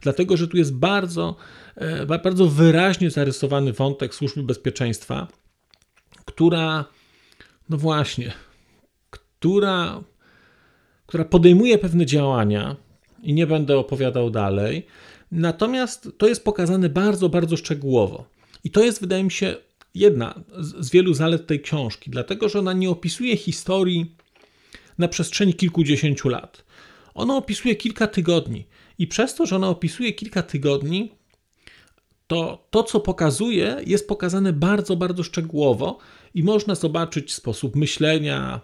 Dlatego, 0.00 0.36
że 0.36 0.48
tu 0.48 0.56
jest 0.56 0.74
bardzo, 0.74 1.36
e, 1.76 2.06
bardzo 2.06 2.46
wyraźnie 2.46 3.10
zarysowany 3.10 3.72
wątek 3.72 4.14
służby 4.14 4.42
bezpieczeństwa, 4.42 5.28
która, 6.24 6.84
no 7.68 7.76
właśnie, 7.76 8.32
która, 9.10 10.00
która 11.06 11.24
podejmuje 11.24 11.78
pewne 11.78 12.06
działania, 12.06 12.76
i 13.22 13.34
nie 13.34 13.46
będę 13.46 13.78
opowiadał 13.78 14.30
dalej. 14.30 14.86
Natomiast 15.32 16.08
to 16.18 16.28
jest 16.28 16.44
pokazane 16.44 16.88
bardzo, 16.88 17.28
bardzo 17.28 17.56
szczegółowo. 17.56 18.24
I 18.64 18.70
to 18.70 18.84
jest, 18.84 19.00
wydaje 19.00 19.24
mi 19.24 19.30
się, 19.30 19.56
jedna 19.94 20.40
z 20.58 20.90
wielu 20.90 21.14
zalet 21.14 21.46
tej 21.46 21.60
książki, 21.60 22.10
dlatego 22.10 22.48
że 22.48 22.58
ona 22.58 22.72
nie 22.72 22.90
opisuje 22.90 23.36
historii 23.36 24.14
na 24.98 25.08
przestrzeni 25.08 25.54
kilkudziesięciu 25.54 26.28
lat. 26.28 26.64
Ona 27.14 27.36
opisuje 27.36 27.76
kilka 27.76 28.06
tygodni 28.06 28.66
i 28.98 29.06
przez 29.06 29.34
to, 29.34 29.46
że 29.46 29.56
ona 29.56 29.68
opisuje 29.68 30.12
kilka 30.12 30.42
tygodni, 30.42 31.12
to 32.26 32.66
to, 32.70 32.82
co 32.82 33.00
pokazuje, 33.00 33.76
jest 33.86 34.08
pokazane 34.08 34.52
bardzo, 34.52 34.96
bardzo 34.96 35.22
szczegółowo 35.22 35.98
i 36.34 36.42
można 36.42 36.74
zobaczyć 36.74 37.34
sposób 37.34 37.76
myślenia, 37.76 38.60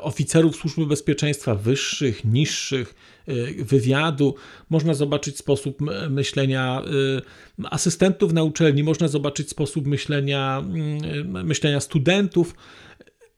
oficerów 0.00 0.56
służby 0.56 0.86
bezpieczeństwa 0.86 1.54
wyższych, 1.54 2.24
niższych, 2.24 2.94
e, 3.26 3.64
wywiadu, 3.64 4.34
można 4.70 4.94
zobaczyć 4.94 5.38
sposób 5.38 5.78
myślenia 6.10 6.82
e, 7.58 7.70
asystentów 7.70 8.32
na 8.32 8.42
uczelni, 8.42 8.82
można 8.82 9.08
zobaczyć 9.08 9.50
sposób 9.50 9.86
myślenia, 9.86 10.62
myślenia 11.24 11.80
studentów. 11.80 12.54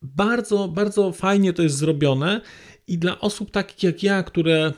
Bardzo, 0.03 0.69
bardzo 0.69 1.13
fajnie 1.13 1.53
to 1.53 1.63
jest 1.63 1.77
zrobione 1.77 2.41
i 2.87 2.99
dla 2.99 3.21
osób 3.21 3.51
takich 3.51 3.83
jak 3.83 4.03
ja, 4.03 4.23
które 4.23 4.73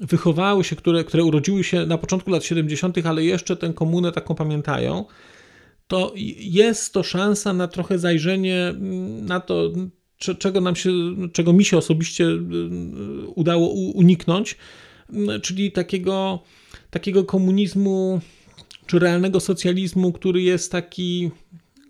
wychowały 0.00 0.64
się, 0.64 0.76
które, 0.76 1.04
które 1.04 1.24
urodziły 1.24 1.64
się 1.64 1.86
na 1.86 1.98
początku 1.98 2.30
lat 2.30 2.44
70., 2.44 3.06
ale 3.06 3.24
jeszcze 3.24 3.56
tę 3.56 3.72
komunę 3.72 4.12
taką 4.12 4.34
pamiętają, 4.34 5.04
to 5.86 6.12
jest 6.38 6.92
to 6.92 7.02
szansa 7.02 7.52
na 7.52 7.68
trochę 7.68 7.98
zajrzenie 7.98 8.74
na 9.22 9.40
to, 9.40 9.72
czego 10.38 10.60
nam 10.60 10.76
się, 10.76 10.90
czego 11.32 11.52
mi 11.52 11.64
się 11.64 11.78
osobiście 11.78 12.24
y, 12.24 12.40
udało 13.34 13.68
uniknąć, 13.68 14.56
czyli 15.42 15.72
takiego, 15.72 16.38
takiego 16.90 17.24
komunizmu 17.24 18.20
czy 18.86 18.98
realnego 18.98 19.40
socjalizmu, 19.40 20.12
który 20.12 20.42
jest 20.42 20.72
taki, 20.72 21.30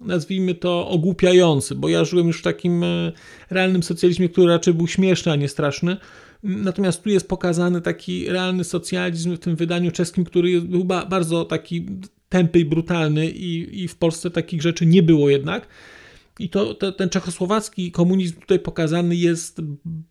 nazwijmy 0.01 0.55
to, 0.55 0.89
ogłupiający, 0.89 1.75
bo 1.75 1.89
ja 1.89 2.05
żyłem 2.05 2.27
już 2.27 2.39
w 2.39 2.43
takim 2.43 2.85
e, 2.85 3.13
realnym 3.51 3.83
socjalizmie, 3.83 4.29
który 4.29 4.47
raczej 4.49 4.75
był 4.75 4.87
śmieszny, 4.87 5.33
a 5.33 5.37
nie 5.37 5.49
straszny. 5.49 5.97
Natomiast 6.43 7.03
tu 7.03 7.11
jest 7.11 7.29
pokazany 7.29 7.81
taki 7.81 8.29
realny 8.29 8.65
socjalizm 8.65 9.37
w 9.37 9.39
tym 9.39 9.57
wydaniu 9.57 9.91
czeskim, 9.91 10.25
który 10.25 10.61
był 10.61 10.85
bardzo 10.85 11.45
taki 11.45 11.87
tępy 12.29 12.59
i 12.59 12.65
brutalny 12.65 13.31
i, 13.31 13.83
i 13.83 13.89
w 13.89 13.97
Polsce 13.97 14.31
takich 14.31 14.63
rzeczy 14.63 14.87
nie 14.87 15.03
było 15.03 15.31
jednak. 15.31 15.69
I 16.39 16.49
to, 16.49 16.75
to, 16.75 16.93
ten 16.93 17.09
czechosłowacki 17.09 17.93
komunizm 17.93 18.41
tutaj 18.41 18.59
pokazany 18.59 19.17
jest 19.17 19.61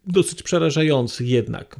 dosyć 0.07 0.43
przerażający 0.43 1.25
jednak. 1.25 1.79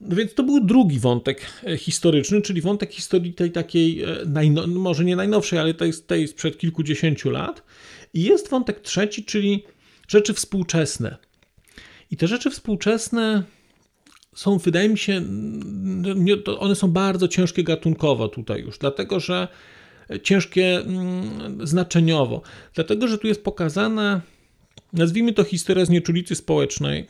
No 0.00 0.16
więc 0.16 0.34
to 0.34 0.42
był 0.42 0.64
drugi 0.64 0.98
wątek 0.98 1.46
e, 1.66 1.76
historyczny, 1.78 2.42
czyli 2.42 2.60
wątek 2.60 2.92
historii 2.92 3.34
tej 3.34 3.52
takiej, 3.52 4.02
e, 4.02 4.16
najno, 4.26 4.66
może 4.66 5.04
nie 5.04 5.16
najnowszej, 5.16 5.58
ale 5.58 5.74
tej, 5.74 5.92
tej 6.06 6.28
sprzed 6.28 6.58
kilkudziesięciu 6.58 7.30
lat. 7.30 7.62
I 8.14 8.22
jest 8.22 8.50
wątek 8.50 8.80
trzeci, 8.80 9.24
czyli 9.24 9.64
rzeczy 10.08 10.34
współczesne. 10.34 11.16
I 12.10 12.16
te 12.16 12.26
rzeczy 12.26 12.50
współczesne 12.50 13.42
są, 14.34 14.58
wydaje 14.58 14.88
mi 14.88 14.98
się, 14.98 15.22
one 16.58 16.74
są 16.74 16.90
bardzo 16.90 17.28
ciężkie 17.28 17.64
gatunkowo 17.64 18.28
tutaj 18.28 18.60
już, 18.60 18.78
dlatego 18.78 19.20
że 19.20 19.48
ciężkie 20.22 20.78
mm, 20.78 21.66
znaczeniowo, 21.66 22.42
dlatego 22.74 23.08
że 23.08 23.18
tu 23.18 23.26
jest 23.26 23.44
pokazana, 23.44 24.20
nazwijmy 24.92 25.32
to 25.32 25.44
historia 25.44 25.84
znieczulicy 25.84 26.34
społecznej 26.34 27.06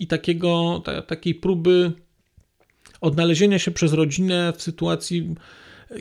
i 0.00 0.06
takiego, 0.06 0.82
ta, 0.84 1.02
takiej 1.02 1.34
próby 1.34 1.92
odnalezienia 3.00 3.58
się 3.58 3.70
przez 3.70 3.92
rodzinę 3.92 4.52
w 4.56 4.62
sytuacji, 4.62 5.34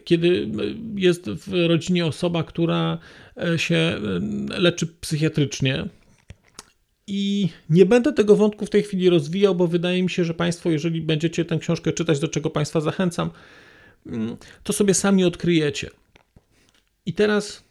kiedy 0.03 0.49
jest 0.95 1.29
w 1.29 1.67
rodzinie 1.67 2.05
osoba, 2.05 2.43
która 2.43 2.97
e, 3.37 3.59
się 3.59 3.75
e, 3.75 3.99
leczy 4.59 4.87
psychiatrycznie. 4.87 5.85
I 7.07 7.49
nie 7.69 7.85
będę 7.85 8.13
tego 8.13 8.35
wątku 8.35 8.65
w 8.65 8.69
tej 8.69 8.83
chwili 8.83 9.09
rozwijał, 9.09 9.55
bo 9.55 9.67
wydaje 9.67 10.03
mi 10.03 10.09
się, 10.09 10.25
że 10.25 10.33
Państwo, 10.33 10.71
jeżeli 10.71 11.01
będziecie 11.01 11.45
tę 11.45 11.57
książkę 11.57 11.93
czytać, 11.93 12.19
do 12.19 12.27
czego 12.27 12.49
Państwa 12.49 12.81
zachęcam, 12.81 13.29
mm, 14.05 14.37
to 14.63 14.73
sobie 14.73 14.93
sami 14.93 15.23
odkryjecie. 15.23 15.89
I 17.05 17.13
teraz 17.13 17.63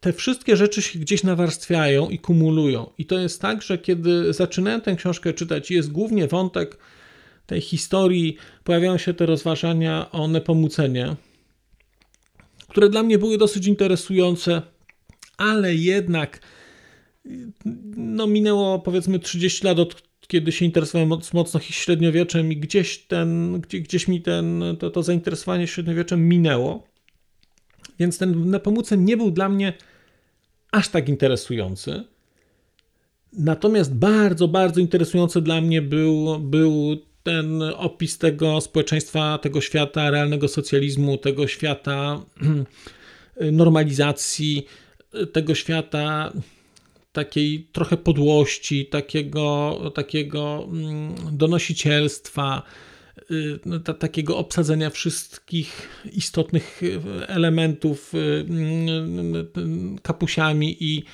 te 0.00 0.12
wszystkie 0.12 0.56
rzeczy 0.56 0.82
się 0.82 0.98
gdzieś 0.98 1.22
nawarstwiają 1.22 2.08
i 2.08 2.18
kumulują. 2.18 2.90
I 2.98 3.06
to 3.06 3.18
jest 3.18 3.40
tak, 3.40 3.62
że 3.62 3.78
kiedy 3.78 4.32
zaczynałem 4.32 4.80
tę 4.80 4.96
książkę 4.96 5.32
czytać, 5.32 5.70
jest 5.70 5.92
głównie 5.92 6.26
wątek 6.26 6.78
tej 7.46 7.60
historii, 7.60 8.36
pojawiają 8.64 8.98
się 8.98 9.14
te 9.14 9.26
rozważania 9.26 10.10
o 10.10 10.28
Nepomucenie, 10.28 11.16
które 12.68 12.88
dla 12.88 13.02
mnie 13.02 13.18
były 13.18 13.38
dosyć 13.38 13.66
interesujące, 13.66 14.62
ale 15.36 15.74
jednak 15.74 16.40
no, 17.96 18.26
minęło 18.26 18.78
powiedzmy 18.78 19.18
30 19.18 19.66
lat 19.66 19.78
od 19.78 20.08
kiedy 20.28 20.52
się 20.52 20.64
interesowałem 20.64 21.08
mocno 21.32 21.60
średniowieczem 21.60 22.52
i 22.52 22.56
gdzieś, 22.56 22.98
ten, 22.98 23.60
gdzieś 23.60 24.08
mi 24.08 24.22
ten, 24.22 24.64
to, 24.78 24.90
to 24.90 25.02
zainteresowanie 25.02 25.66
średniowieczem 25.66 26.28
minęło. 26.28 26.87
Więc 27.98 28.18
ten 28.18 28.50
Nepomucen 28.50 29.04
nie 29.04 29.16
był 29.16 29.30
dla 29.30 29.48
mnie 29.48 29.72
aż 30.72 30.88
tak 30.88 31.08
interesujący. 31.08 32.04
Natomiast 33.32 33.94
bardzo, 33.94 34.48
bardzo 34.48 34.80
interesujący 34.80 35.42
dla 35.42 35.60
mnie 35.60 35.82
był, 35.82 36.38
był 36.38 36.96
ten 37.22 37.62
opis 37.62 38.18
tego 38.18 38.60
społeczeństwa, 38.60 39.38
tego 39.38 39.60
świata 39.60 40.10
realnego 40.10 40.48
socjalizmu, 40.48 41.18
tego 41.18 41.46
świata 41.46 42.20
normalizacji, 43.52 44.66
tego 45.32 45.54
świata 45.54 46.32
takiej 47.12 47.68
trochę 47.72 47.96
podłości, 47.96 48.86
takiego, 48.86 49.78
takiego 49.94 50.68
mm, 50.72 51.14
donosicielstwa, 51.32 52.62
y, 53.30 53.58
no, 53.66 53.80
takiego 53.80 54.38
obsadzenia 54.38 54.90
wszystkich 54.90 55.88
istotnych 56.12 56.80
elementów 57.26 58.14
y, 58.14 58.46
kapusiami 60.02 60.76
i, 60.80 61.04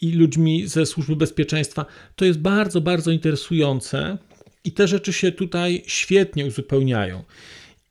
i 0.00 0.12
ludźmi 0.12 0.66
ze 0.66 0.86
służby 0.86 1.16
bezpieczeństwa. 1.16 1.86
To 2.16 2.24
jest 2.24 2.38
bardzo, 2.38 2.80
bardzo 2.80 3.10
interesujące 3.10 4.18
i 4.64 4.72
te 4.72 4.88
rzeczy 4.88 5.12
się 5.12 5.32
tutaj 5.32 5.82
świetnie 5.86 6.46
uzupełniają. 6.46 7.22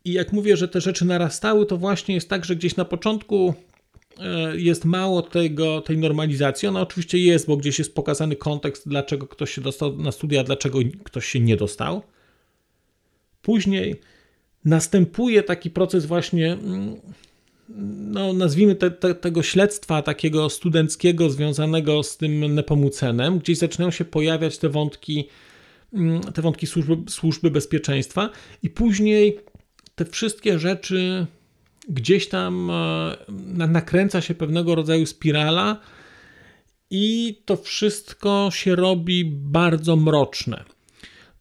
I 0.05 0.13
jak 0.13 0.33
mówię, 0.33 0.57
że 0.57 0.67
te 0.67 0.81
rzeczy 0.81 1.05
narastały, 1.05 1.65
to 1.65 1.77
właśnie 1.77 2.15
jest 2.15 2.29
tak, 2.29 2.45
że 2.45 2.55
gdzieś 2.55 2.75
na 2.75 2.85
początku 2.85 3.53
e, 4.19 4.57
jest 4.57 4.85
mało 4.85 5.21
tego, 5.21 5.81
tej 5.81 5.97
normalizacji. 5.97 6.67
Ona 6.67 6.81
oczywiście 6.81 7.17
jest, 7.17 7.47
bo 7.47 7.57
gdzieś 7.57 7.79
jest 7.79 7.95
pokazany 7.95 8.35
kontekst, 8.35 8.89
dlaczego 8.89 9.27
ktoś 9.27 9.53
się 9.53 9.61
dostał 9.61 9.97
na 9.97 10.11
studia, 10.11 10.43
dlaczego 10.43 10.79
ktoś 11.03 11.25
się 11.25 11.39
nie 11.39 11.57
dostał. 11.57 12.01
Później 13.41 13.95
następuje 14.65 15.43
taki 15.43 15.69
proces 15.69 16.05
właśnie 16.05 16.53
mm, 16.53 16.95
no, 18.11 18.33
nazwijmy 18.33 18.75
te, 18.75 18.91
te, 18.91 19.15
tego 19.15 19.43
śledztwa 19.43 20.01
takiego 20.01 20.49
studenckiego 20.49 21.29
związanego 21.29 22.03
z 22.03 22.17
tym 22.17 22.55
Nepomucenem, 22.55 23.39
gdzieś 23.39 23.57
zaczynają 23.57 23.91
się 23.91 24.05
pojawiać 24.05 24.57
te 24.57 24.69
wątki, 24.69 25.27
mm, 25.93 26.21
te 26.21 26.41
wątki 26.41 26.67
służby, 26.67 27.11
służby 27.11 27.51
bezpieczeństwa 27.51 28.29
i 28.63 28.69
później 28.69 29.39
te 29.95 30.05
wszystkie 30.05 30.59
rzeczy 30.59 31.25
gdzieś 31.89 32.27
tam 32.27 32.69
e, 32.69 33.67
nakręca 33.67 34.21
się 34.21 34.35
pewnego 34.35 34.75
rodzaju 34.75 35.05
spirala 35.05 35.81
i 36.89 37.37
to 37.45 37.57
wszystko 37.57 38.49
się 38.53 38.75
robi 38.75 39.25
bardzo 39.25 39.95
mroczne. 39.95 40.63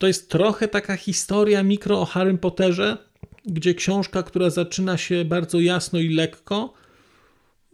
To 0.00 0.06
jest 0.06 0.30
trochę 0.30 0.68
taka 0.68 0.96
historia 0.96 1.62
mikro 1.62 2.00
o 2.00 2.04
Harrym 2.04 2.38
Potterze, 2.38 2.96
gdzie 3.44 3.74
książka, 3.74 4.22
która 4.22 4.50
zaczyna 4.50 4.96
się 4.96 5.24
bardzo 5.24 5.60
jasno 5.60 5.98
i 5.98 6.08
lekko, 6.08 6.74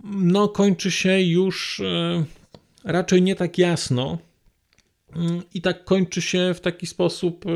no 0.05 0.49
kończy 0.49 0.91
się 0.91 1.21
już 1.21 1.81
e, 1.81 2.25
raczej 2.85 3.23
nie 3.23 3.35
tak 3.35 3.59
jasno 3.59 4.19
mm, 5.17 5.43
i 5.55 5.63
tak 5.63 5.85
kończy 5.85 6.23
się 6.23 6.55
w 6.55 6.61
taki 6.61 6.87
sposób, 6.87 7.47
e, 7.47 7.51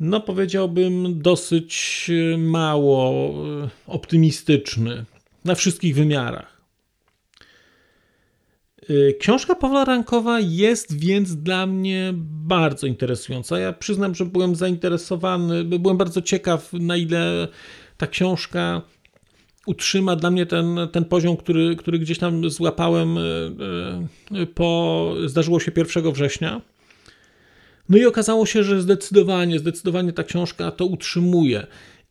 no 0.00 0.20
powiedziałbym, 0.20 1.22
dosyć 1.22 2.06
e, 2.34 2.38
mało 2.38 3.34
optymistyczny 3.86 5.04
na 5.44 5.54
wszystkich 5.54 5.94
wymiarach. 5.94 6.53
Y, 8.90 9.16
książka 9.20 9.54
Pawła 9.54 9.84
Rankowa 9.84 10.40
jest 10.40 10.98
więc 10.98 11.36
dla 11.36 11.66
mnie 11.66 12.12
bardzo 12.46 12.86
interesująca. 12.86 13.58
Ja 13.58 13.72
przyznam, 13.72 14.14
że 14.14 14.24
byłem 14.24 14.54
zainteresowany, 14.54 15.64
byłem 15.64 15.96
bardzo 15.96 16.22
ciekaw, 16.22 16.72
na 16.72 16.96
ile 16.96 17.48
ta 17.96 18.06
książka 18.06 18.82
utrzyma 19.66 20.16
dla 20.16 20.30
mnie 20.30 20.46
ten, 20.46 20.78
ten 20.92 21.04
poziom, 21.04 21.36
który, 21.36 21.76
który 21.76 21.98
gdzieś 21.98 22.18
tam 22.18 22.50
złapałem 22.50 23.18
y, 23.18 23.20
y, 24.42 24.46
po, 24.46 25.14
zdarzyło 25.26 25.60
się 25.60 25.72
1 25.76 26.12
września. 26.12 26.60
No 27.88 27.98
i 27.98 28.06
okazało 28.06 28.46
się, 28.46 28.64
że 28.64 28.82
zdecydowanie, 28.82 29.58
zdecydowanie 29.58 30.12
ta 30.12 30.24
książka 30.24 30.70
to 30.70 30.86
utrzymuje. 30.86 31.66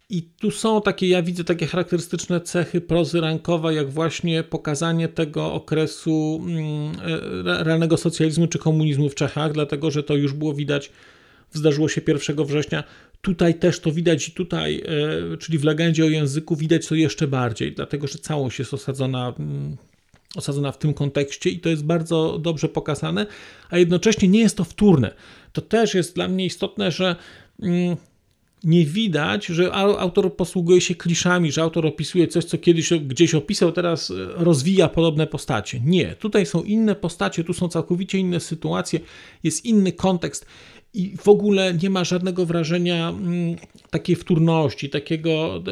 I 0.10 0.22
tu 0.22 0.52
są 0.52 0.82
takie, 0.82 1.08
ja 1.08 1.22
widzę 1.22 1.44
takie 1.44 1.68
charakterystyczne 1.68 2.42
cechy 2.42 2.82
prozy 2.82 3.22
rankowa, 3.22 3.72
jak 3.72 3.90
właśnie 3.90 4.44
pokazanie 4.44 5.08
tego 5.08 5.54
okresu 5.54 6.42
mm, 6.46 6.92
e, 7.60 7.64
realnego 7.64 7.98
socjalizmu 7.98 8.48
czy 8.48 8.60
komunizmu 8.60 9.10
w 9.10 9.16
Czechach, 9.16 9.52
dlatego 9.52 9.92
że 9.92 10.04
to 10.04 10.16
już 10.16 10.34
było 10.34 10.54
widać, 10.54 10.92
zdarzyło 11.52 11.90
się 11.90 12.02
1 12.08 12.46
września. 12.46 12.84
Tutaj 13.22 13.60
też 13.60 13.80
to 13.80 13.92
widać 13.92 14.28
i 14.28 14.32
tutaj, 14.32 14.84
e, 15.34 15.38
czyli 15.38 15.58
w 15.58 15.64
legendzie 15.64 16.06
o 16.06 16.10
języku, 16.10 16.56
widać 16.56 16.88
to 16.88 16.96
jeszcze 16.96 17.28
bardziej, 17.28 17.72
dlatego 17.72 18.08
że 18.08 18.20
całość 18.20 18.60
jest 18.60 18.74
osadzona, 18.74 19.34
mm, 19.40 19.78
osadzona 20.36 20.72
w 20.72 20.78
tym 20.78 20.94
kontekście 20.94 21.50
i 21.50 21.60
to 21.60 21.70
jest 21.70 21.86
bardzo 21.86 22.40
dobrze 22.40 22.70
pokazane, 22.70 23.26
a 23.70 23.78
jednocześnie 23.78 24.28
nie 24.28 24.40
jest 24.40 24.58
to 24.58 24.64
wtórne. 24.64 25.14
To 25.54 25.62
też 25.62 25.94
jest 25.94 26.16
dla 26.16 26.28
mnie 26.28 26.46
istotne, 26.46 26.92
że 26.92 27.16
mm, 27.62 27.98
nie 28.64 28.86
widać, 28.86 29.46
że 29.46 29.74
autor 29.74 30.36
posługuje 30.36 30.82
się 30.82 30.96
kliszami, 30.96 31.52
że 31.52 31.62
autor 31.62 31.86
opisuje 31.86 32.28
coś, 32.28 32.46
co 32.46 32.58
kiedyś 32.58 32.94
gdzieś 32.94 33.36
opisał, 33.36 33.72
teraz 33.72 34.12
e, 34.12 34.14
rozwija 34.36 34.90
podobne 34.90 35.28
postacie. 35.28 35.80
Nie, 35.86 36.16
tutaj 36.16 36.46
są 36.46 36.64
inne 36.64 36.96
postacie, 36.96 37.44
tu 37.44 37.54
są 37.54 37.68
całkowicie 37.68 38.18
inne 38.18 38.40
sytuacje, 38.40 39.00
jest 39.44 39.66
inny 39.66 39.92
kontekst 39.92 40.46
i 40.94 41.18
w 41.18 41.28
ogóle 41.28 41.74
nie 41.84 41.90
ma 41.90 42.04
żadnego 42.04 42.46
wrażenia 42.46 43.10
mm, 43.10 43.56
takiej 43.90 44.16
wtórności, 44.16 44.90
takiego, 44.90 45.64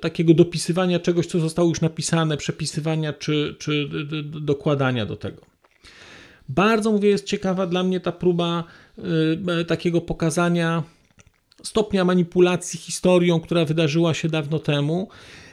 takiego 0.00 0.34
dopisywania 0.34 0.98
czegoś, 0.98 1.26
co 1.26 1.40
zostało 1.40 1.68
już 1.68 1.80
napisane, 1.80 2.36
przepisywania 2.36 3.12
czy, 3.12 3.56
czy 3.58 3.88
dokładania 4.24 5.06
do 5.06 5.16
tego. 5.16 5.42
Bardzo 6.48 6.92
mówię, 6.92 7.08
jest 7.08 7.24
ciekawa 7.24 7.66
dla 7.66 7.82
mnie 7.82 8.00
ta 8.00 8.12
próba 8.12 8.64
takiego 9.66 10.00
pokazania 10.00 10.82
stopnia 11.62 12.04
manipulacji 12.04 12.78
historią, 12.78 13.40
która 13.40 13.64
wydarzyła 13.64 14.14
się 14.14 14.28
dawno 14.28 14.58
temu, 14.58 15.08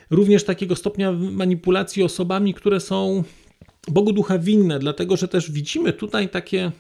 również 0.10 0.44
takiego 0.44 0.76
stopnia 0.76 1.12
manipulacji 1.12 2.04
osobami, 2.04 2.54
które 2.54 2.80
są 2.80 3.24
Bogu 3.88 4.14
ducha 4.14 4.40
winne, 4.40 4.80
dlatego 4.80 5.18
że 5.18 5.28
też 5.28 5.52
widzimy 5.52 5.94
tutaj 5.94 6.30
takie. 6.30 6.72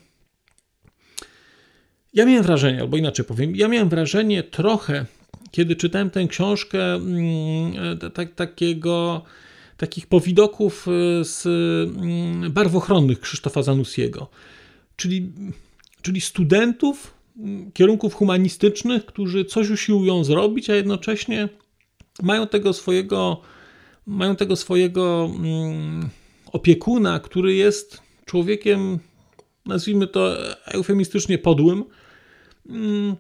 Ja 2.13 2.25
miałem 2.25 2.43
wrażenie, 2.43 2.81
albo 2.81 2.97
inaczej 2.97 3.25
powiem, 3.25 3.55
ja 3.55 3.67
miałem 3.67 3.89
wrażenie 3.89 4.43
trochę, 4.43 5.05
kiedy 5.51 5.75
czytałem 5.75 6.09
tę 6.09 6.27
książkę, 6.27 6.79
tak, 8.13 8.35
takiego, 8.35 9.23
takich 9.77 10.07
powidoków 10.07 10.87
e, 10.87 11.25
z 11.25 11.45
mm, 11.45 12.51
barwochronnych 12.51 13.19
Krzysztofa 13.19 13.63
Zanussiego, 13.63 14.27
czyli, 14.95 15.31
czyli 16.01 16.21
studentów 16.21 17.16
kierunków 17.73 18.13
humanistycznych, 18.13 19.05
którzy 19.05 19.45
coś 19.45 19.69
usiłują 19.69 20.23
zrobić, 20.23 20.69
a 20.69 20.75
jednocześnie 20.75 21.49
mają 22.23 22.47
tego 22.47 22.73
swojego, 22.73 23.41
mają 24.05 24.35
tego 24.35 24.55
swojego 24.55 25.31
mm, 25.35 26.09
opiekuna, 26.51 27.19
który 27.19 27.55
jest 27.55 28.01
człowiekiem, 28.25 28.99
nazwijmy 29.65 30.07
to 30.07 30.35
eufemistycznie 30.65 31.37
podłym. 31.37 31.83
Mm, 32.69 33.15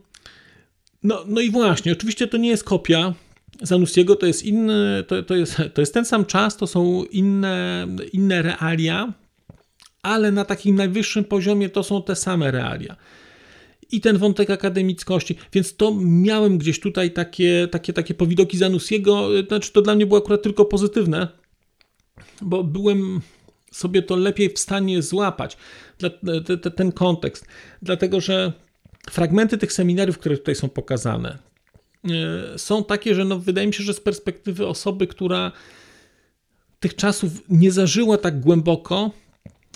no, 1.03 1.23
no 1.27 1.41
i 1.41 1.51
właśnie, 1.51 1.91
oczywiście 1.91 2.27
to 2.27 2.37
nie 2.37 2.49
jest 2.49 2.63
kopia 2.63 3.13
Zanussiego, 3.61 4.15
to 4.15 4.25
jest 4.25 4.43
inny, 4.43 5.03
to, 5.07 5.23
to, 5.23 5.35
jest, 5.35 5.61
to 5.73 5.81
jest 5.81 5.93
ten 5.93 6.05
sam 6.05 6.25
czas, 6.25 6.57
to 6.57 6.67
są 6.67 7.03
inne, 7.03 7.87
inne 8.13 8.41
realia, 8.41 9.13
ale 10.01 10.31
na 10.31 10.45
takim 10.45 10.75
najwyższym 10.75 11.23
poziomie 11.23 11.69
to 11.69 11.83
są 11.83 12.03
te 12.03 12.15
same 12.15 12.51
realia 12.51 12.95
i 13.91 14.01
ten 14.01 14.17
wątek 14.17 14.49
akademickości, 14.49 15.35
więc 15.53 15.75
to 15.75 15.95
miałem 16.01 16.57
gdzieś 16.57 16.79
tutaj 16.79 17.11
takie, 17.11 17.67
takie, 17.71 17.93
takie 17.93 18.13
powidoki 18.13 18.57
Zanussiego, 18.57 19.29
znaczy 19.47 19.71
to 19.71 19.81
dla 19.81 19.95
mnie 19.95 20.05
było 20.05 20.19
akurat 20.19 20.41
tylko 20.41 20.65
pozytywne, 20.65 21.27
bo 22.41 22.63
byłem 22.63 23.21
sobie 23.71 24.01
to 24.01 24.15
lepiej 24.15 24.49
w 24.49 24.59
stanie 24.59 25.01
złapać, 25.01 25.57
ten 26.75 26.91
kontekst, 26.91 27.45
dlatego 27.81 28.21
że 28.21 28.53
fragmenty 29.09 29.57
tych 29.57 29.73
seminariów, 29.73 30.17
które 30.17 30.37
tutaj 30.37 30.55
są 30.55 30.69
pokazane, 30.69 31.37
e, 32.53 32.57
są 32.57 32.83
takie, 32.83 33.15
że 33.15 33.25
no 33.25 33.39
wydaje 33.39 33.67
mi 33.67 33.73
się, 33.73 33.83
że 33.83 33.93
z 33.93 33.99
perspektywy 33.99 34.67
osoby, 34.67 35.07
która 35.07 35.51
tych 36.79 36.95
czasów 36.95 37.31
nie 37.49 37.71
zażyła 37.71 38.17
tak 38.17 38.39
głęboko, 38.39 39.11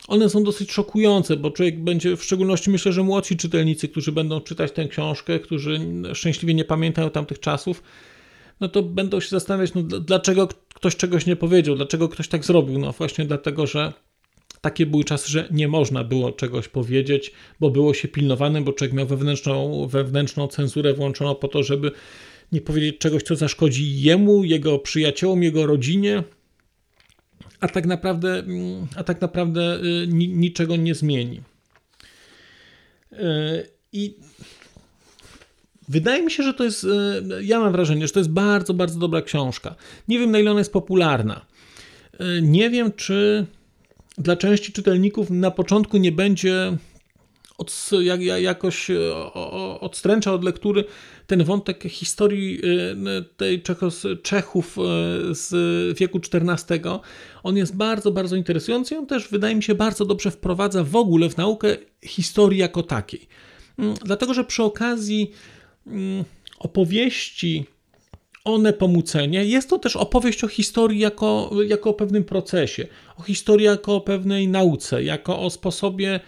one 0.08 0.30
są 0.30 0.44
dosyć 0.44 0.72
szokujące, 0.72 1.38
bo 1.38 1.52
człowiek 1.52 1.84
będzie, 1.84 2.18
w 2.18 2.24
szczególności 2.24 2.70
myślę, 2.70 2.92
że 2.92 3.04
młodsi 3.04 3.38
czytelnicy, 3.38 3.88
którzy 3.88 4.12
będą 4.12 4.42
czytać 4.42 4.72
tę 4.72 4.88
książkę, 4.88 5.40
którzy 5.40 5.80
szczęśliwie 6.14 6.54
nie 6.54 6.66
pamiętają 6.66 7.10
tamtych 7.10 7.40
czasów, 7.40 7.84
no 8.60 8.70
to 8.70 8.84
będą 8.84 9.20
się 9.20 9.30
zastanawiać, 9.30 9.74
no 9.74 9.82
dlaczego 9.84 10.50
ktoś 10.74 10.96
czegoś 10.96 11.26
nie 11.26 11.36
powiedział, 11.36 11.76
dlaczego 11.76 12.10
ktoś 12.10 12.28
tak 12.28 12.46
zrobił. 12.46 12.80
No 12.80 12.92
właśnie 12.92 13.26
dlatego, 13.26 13.68
że 13.68 13.94
takie 14.62 14.86
były 14.86 15.04
czasy, 15.04 15.32
że 15.32 15.48
nie 15.52 15.68
można 15.68 16.04
było 16.04 16.32
czegoś 16.32 16.68
powiedzieć, 16.68 17.32
bo 17.60 17.70
było 17.70 17.94
się 17.94 18.08
pilnowanym, 18.08 18.64
bo 18.64 18.74
człowiek 18.74 18.94
miał 18.94 19.08
wewnętrzną, 19.08 19.88
wewnętrzną 19.88 20.48
cenzurę 20.48 20.94
włączoną 20.94 21.36
po 21.36 21.48
to, 21.48 21.64
żeby 21.64 21.92
nie 22.52 22.62
powiedzieć 22.62 22.98
czegoś, 22.98 23.24
co 23.24 23.36
zaszkodzi 23.36 24.02
jemu, 24.02 24.44
jego 24.44 24.80
przyjaciołom, 24.80 25.44
jego 25.44 25.66
rodzinie. 25.66 26.24
A 27.62 27.68
tak 27.68 27.86
naprawdę, 27.86 28.40
mm, 28.40 28.88
a 28.96 29.04
tak 29.04 29.22
naprawdę 29.22 29.80
y, 30.04 30.08
niczego 30.08 30.76
nie 30.76 30.96
zmieni. 30.96 31.42
Y, 33.14 33.18
I 33.94 34.16
wydaje 35.90 36.24
mi 36.24 36.32
się, 36.32 36.44
że 36.44 36.54
to 36.54 36.64
jest, 36.64 36.84
y, 36.84 36.88
ja 37.42 37.60
mam 37.60 37.72
wrażenie, 37.72 38.08
że 38.08 38.14
to 38.14 38.20
jest 38.20 38.32
bardzo, 38.32 38.74
bardzo 38.74 39.00
dobra 39.00 39.22
książka. 39.22 39.76
Nie 40.08 40.20
wiem, 40.20 40.32
na 40.32 40.40
ile 40.40 40.52
ona 40.52 40.60
jest 40.60 40.74
popularna. 40.74 41.46
Nie 42.42 42.70
wiem, 42.70 42.92
czy 42.94 43.46
dla 44.18 44.36
części 44.36 44.72
czytelników 44.72 45.30
na 45.30 45.52
początku 45.52 45.98
nie 45.98 46.12
będzie 46.12 46.78
od, 47.62 47.90
jak, 48.02 48.22
jakoś 48.22 48.88
odstręcza 49.80 50.34
od 50.34 50.44
lektury 50.44 50.84
ten 51.28 51.44
wątek 51.44 51.84
historii 51.84 52.62
tej 53.38 53.62
Czechos, 53.62 54.08
Czechów 54.24 54.78
z 55.32 55.50
wieku 56.00 56.20
XIV. 56.34 56.82
On 57.44 57.58
jest 57.58 57.76
bardzo, 57.76 58.12
bardzo 58.12 58.36
interesujący 58.36 58.98
on 58.98 59.08
też 59.08 59.28
wydaje 59.28 59.56
mi 59.56 59.64
się 59.64 59.76
bardzo 59.76 60.06
dobrze 60.06 60.32
wprowadza 60.32 60.84
w 60.84 60.96
ogóle 60.96 61.30
w 61.30 61.38
naukę 61.38 61.78
historii 62.06 62.60
jako 62.60 62.84
takiej. 62.84 63.28
Mm, 63.80 63.96
dlatego, 64.06 64.34
że 64.34 64.44
przy 64.44 64.64
okazji 64.64 65.32
mm, 65.88 66.24
opowieści 66.60 67.66
o 68.46 68.58
Nepomucenie 68.58 69.46
jest 69.46 69.70
to 69.70 69.80
też 69.80 69.96
opowieść 69.96 70.44
o 70.44 70.48
historii 70.48 71.00
jako, 71.00 71.52
jako 71.68 71.90
o 71.90 71.94
pewnym 71.94 72.24
procesie, 72.24 72.88
o 73.18 73.22
historii 73.22 73.66
jako 73.66 73.96
o 73.96 74.02
pewnej 74.02 74.48
nauce, 74.48 75.04
jako 75.04 75.40
o 75.40 75.50
sposobie 75.50 76.20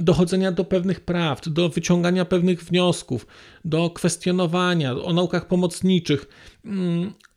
dochodzenia 0.00 0.52
do 0.52 0.64
pewnych 0.64 1.00
prawd, 1.00 1.48
do 1.48 1.68
wyciągania 1.68 2.24
pewnych 2.24 2.64
wniosków, 2.64 3.26
do 3.64 3.90
kwestionowania, 3.90 4.92
o 4.92 5.12
naukach 5.12 5.48
pomocniczych. 5.48 6.26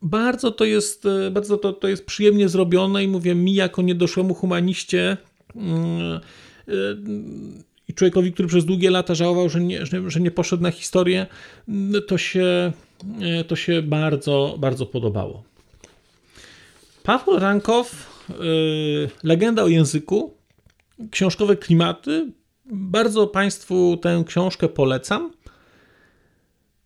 Bardzo 0.02 0.50
to 0.50 0.64
jest, 0.64 1.04
bardzo 1.30 1.56
to, 1.56 1.72
to 1.72 1.88
jest 1.88 2.06
przyjemnie 2.06 2.48
zrobione 2.48 3.04
i 3.04 3.08
mówię 3.08 3.34
mi 3.34 3.54
jako 3.54 3.82
niedoszłemu 3.82 4.34
humaniście 4.34 5.16
i 7.88 7.94
człowiekowi, 7.94 8.32
który 8.32 8.48
przez 8.48 8.64
długie 8.64 8.90
lata 8.90 9.14
żałował, 9.14 9.48
że 9.48 9.60
nie, 9.60 9.86
że, 9.86 10.10
że 10.10 10.20
nie 10.20 10.30
poszedł 10.30 10.62
na 10.62 10.70
historię, 10.70 11.26
to 12.06 12.18
się, 12.18 12.72
to 13.48 13.56
się 13.56 13.82
bardzo, 13.82 14.56
bardzo 14.58 14.86
podobało. 14.86 15.42
Paweł 17.02 17.38
Rankow, 17.38 18.06
Legenda 19.22 19.62
o 19.62 19.68
języku, 19.68 20.34
książkowe 21.10 21.56
klimaty. 21.56 22.32
Bardzo 22.72 23.26
Państwu 23.26 23.96
tę 23.96 24.24
książkę 24.26 24.68
polecam, 24.68 25.32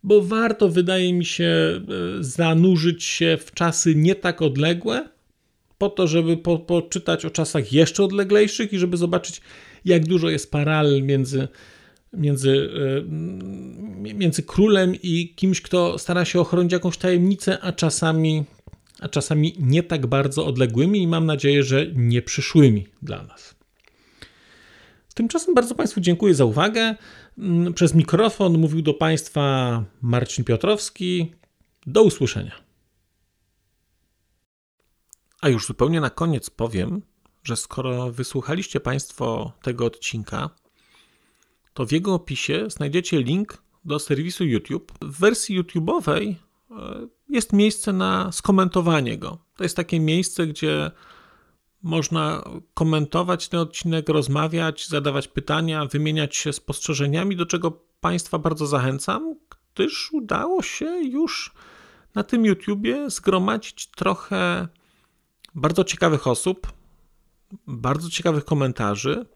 bo 0.02 0.22
warto, 0.22 0.68
wydaje 0.68 1.12
mi 1.12 1.24
się, 1.24 1.80
y, 2.20 2.24
zanurzyć 2.24 3.04
się 3.04 3.38
w 3.40 3.54
czasy 3.54 3.94
nie 3.94 4.14
tak 4.14 4.42
odległe, 4.42 5.08
po 5.78 5.90
to, 5.90 6.06
żeby 6.06 6.36
po, 6.36 6.58
poczytać 6.58 7.24
o 7.24 7.30
czasach 7.30 7.72
jeszcze 7.72 8.04
odleglejszych 8.04 8.72
i 8.72 8.78
żeby 8.78 8.96
zobaczyć, 8.96 9.40
jak 9.84 10.06
dużo 10.06 10.30
jest 10.30 10.50
paralel 10.50 11.02
między, 11.02 11.48
między, 12.12 12.70
e, 12.76 14.14
między 14.14 14.42
królem 14.42 14.94
i 15.02 15.34
kimś, 15.36 15.60
kto 15.60 15.98
stara 15.98 16.24
się 16.24 16.40
ochronić 16.40 16.72
jakąś 16.72 16.96
tajemnicę, 16.96 17.60
a 17.60 17.72
czasami, 17.72 18.44
a 19.00 19.08
czasami 19.08 19.54
nie 19.58 19.82
tak 19.82 20.06
bardzo 20.06 20.46
odległymi 20.46 21.02
i 21.02 21.06
mam 21.06 21.26
nadzieję, 21.26 21.62
że 21.62 21.86
nie 21.94 22.22
przyszłymi 22.22 22.86
dla 23.02 23.22
nas. 23.22 23.54
Tymczasem 25.14 25.54
bardzo 25.54 25.74
Państwu 25.74 26.00
dziękuję 26.00 26.34
za 26.34 26.44
uwagę. 26.44 26.94
Mm, 27.38 27.74
przez 27.74 27.94
mikrofon 27.94 28.58
mówił 28.58 28.82
do 28.82 28.94
Państwa 28.94 29.84
Marcin 30.02 30.44
Piotrowski. 30.44 31.34
Do 31.86 32.02
usłyszenia. 32.02 32.52
A 35.40 35.48
już 35.48 35.66
zupełnie 35.66 36.00
na 36.00 36.10
koniec 36.10 36.50
powiem, 36.50 37.02
że 37.42 37.56
skoro 37.56 38.12
wysłuchaliście 38.12 38.80
Państwo 38.80 39.52
tego 39.62 39.86
odcinka, 39.86 40.50
to 41.74 41.86
w 41.86 41.92
jego 41.92 42.14
opisie 42.14 42.64
znajdziecie 42.68 43.22
link 43.22 43.62
do 43.84 43.98
serwisu 43.98 44.44
YouTube. 44.44 44.92
W 45.02 45.20
wersji 45.20 45.60
YouTube'owej 45.60 46.34
e, 46.70 46.74
jest 47.28 47.52
miejsce 47.52 47.92
na 47.92 48.32
skomentowanie 48.32 49.18
go. 49.18 49.38
To 49.56 49.62
jest 49.62 49.76
takie 49.76 50.00
miejsce, 50.00 50.46
gdzie 50.46 50.90
można 51.84 52.44
komentować 52.74 53.48
ten 53.48 53.60
odcinek, 53.60 54.08
rozmawiać, 54.08 54.88
zadawać 54.88 55.28
pytania, 55.28 55.86
wymieniać 55.86 56.36
się 56.36 56.52
spostrzeżeniami, 56.52 57.36
do 57.36 57.46
czego 57.46 57.70
Państwa 58.00 58.38
bardzo 58.38 58.66
zachęcam, 58.66 59.34
gdyż 59.74 60.12
udało 60.12 60.62
się 60.62 60.86
już 60.86 61.52
na 62.14 62.22
tym 62.22 62.44
YouTubie 62.44 63.10
zgromadzić 63.10 63.86
trochę 63.86 64.68
bardzo 65.54 65.84
ciekawych 65.84 66.26
osób, 66.26 66.72
bardzo 67.66 68.10
ciekawych 68.10 68.44
komentarzy 68.44 69.26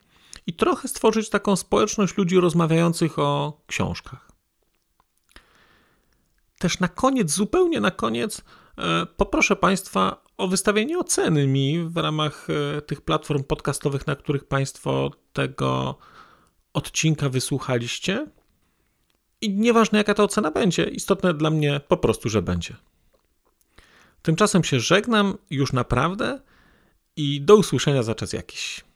i 0.47 0.55
trochę 0.55 0.89
stworzyć 0.89 1.29
taką 1.29 1.57
społeczność 1.57 2.17
ludzi 2.17 2.41
rozmawiających 2.41 3.19
o 3.19 3.61
książkach. 3.67 4.33
Też 6.59 6.81
na 6.81 6.89
koniec, 6.89 7.31
zupełnie 7.31 7.81
na 7.81 7.91
koniec, 7.91 8.45
e, 8.79 9.07
poproszę 9.07 9.57
Państwa 9.57 10.28
o 10.39 10.49
wystawienie 10.49 10.99
oceny 10.99 11.47
mi 11.47 11.79
w 11.89 11.97
ramach 11.97 12.47
e, 12.51 12.83
tych 12.83 13.01
platform 13.01 13.45
podcastowych, 13.45 14.07
na 14.07 14.17
których 14.17 14.45
Państwo 14.45 15.11
tego 15.33 15.99
odcinka 16.73 17.29
wysłuchaliście. 17.29 18.27
I 19.41 19.51
nieważne 19.51 19.99
jaka 19.99 20.15
ta 20.15 20.23
ocena 20.23 20.51
będzie, 20.51 20.85
istotne 20.85 21.35
dla 21.35 21.51
mnie 21.51 21.81
po 21.89 21.97
prostu, 21.97 22.29
że 22.29 22.43
będzie. 22.43 22.77
Tymczasem 24.23 24.65
się 24.65 24.81
żegnam 24.81 25.39
już 25.51 25.73
naprawdę 25.73 26.41
i 27.17 27.41
do 27.41 27.57
usłyszenia 27.57 28.03
za 28.03 28.15
czas 28.15 28.33
jakiś. 28.33 28.88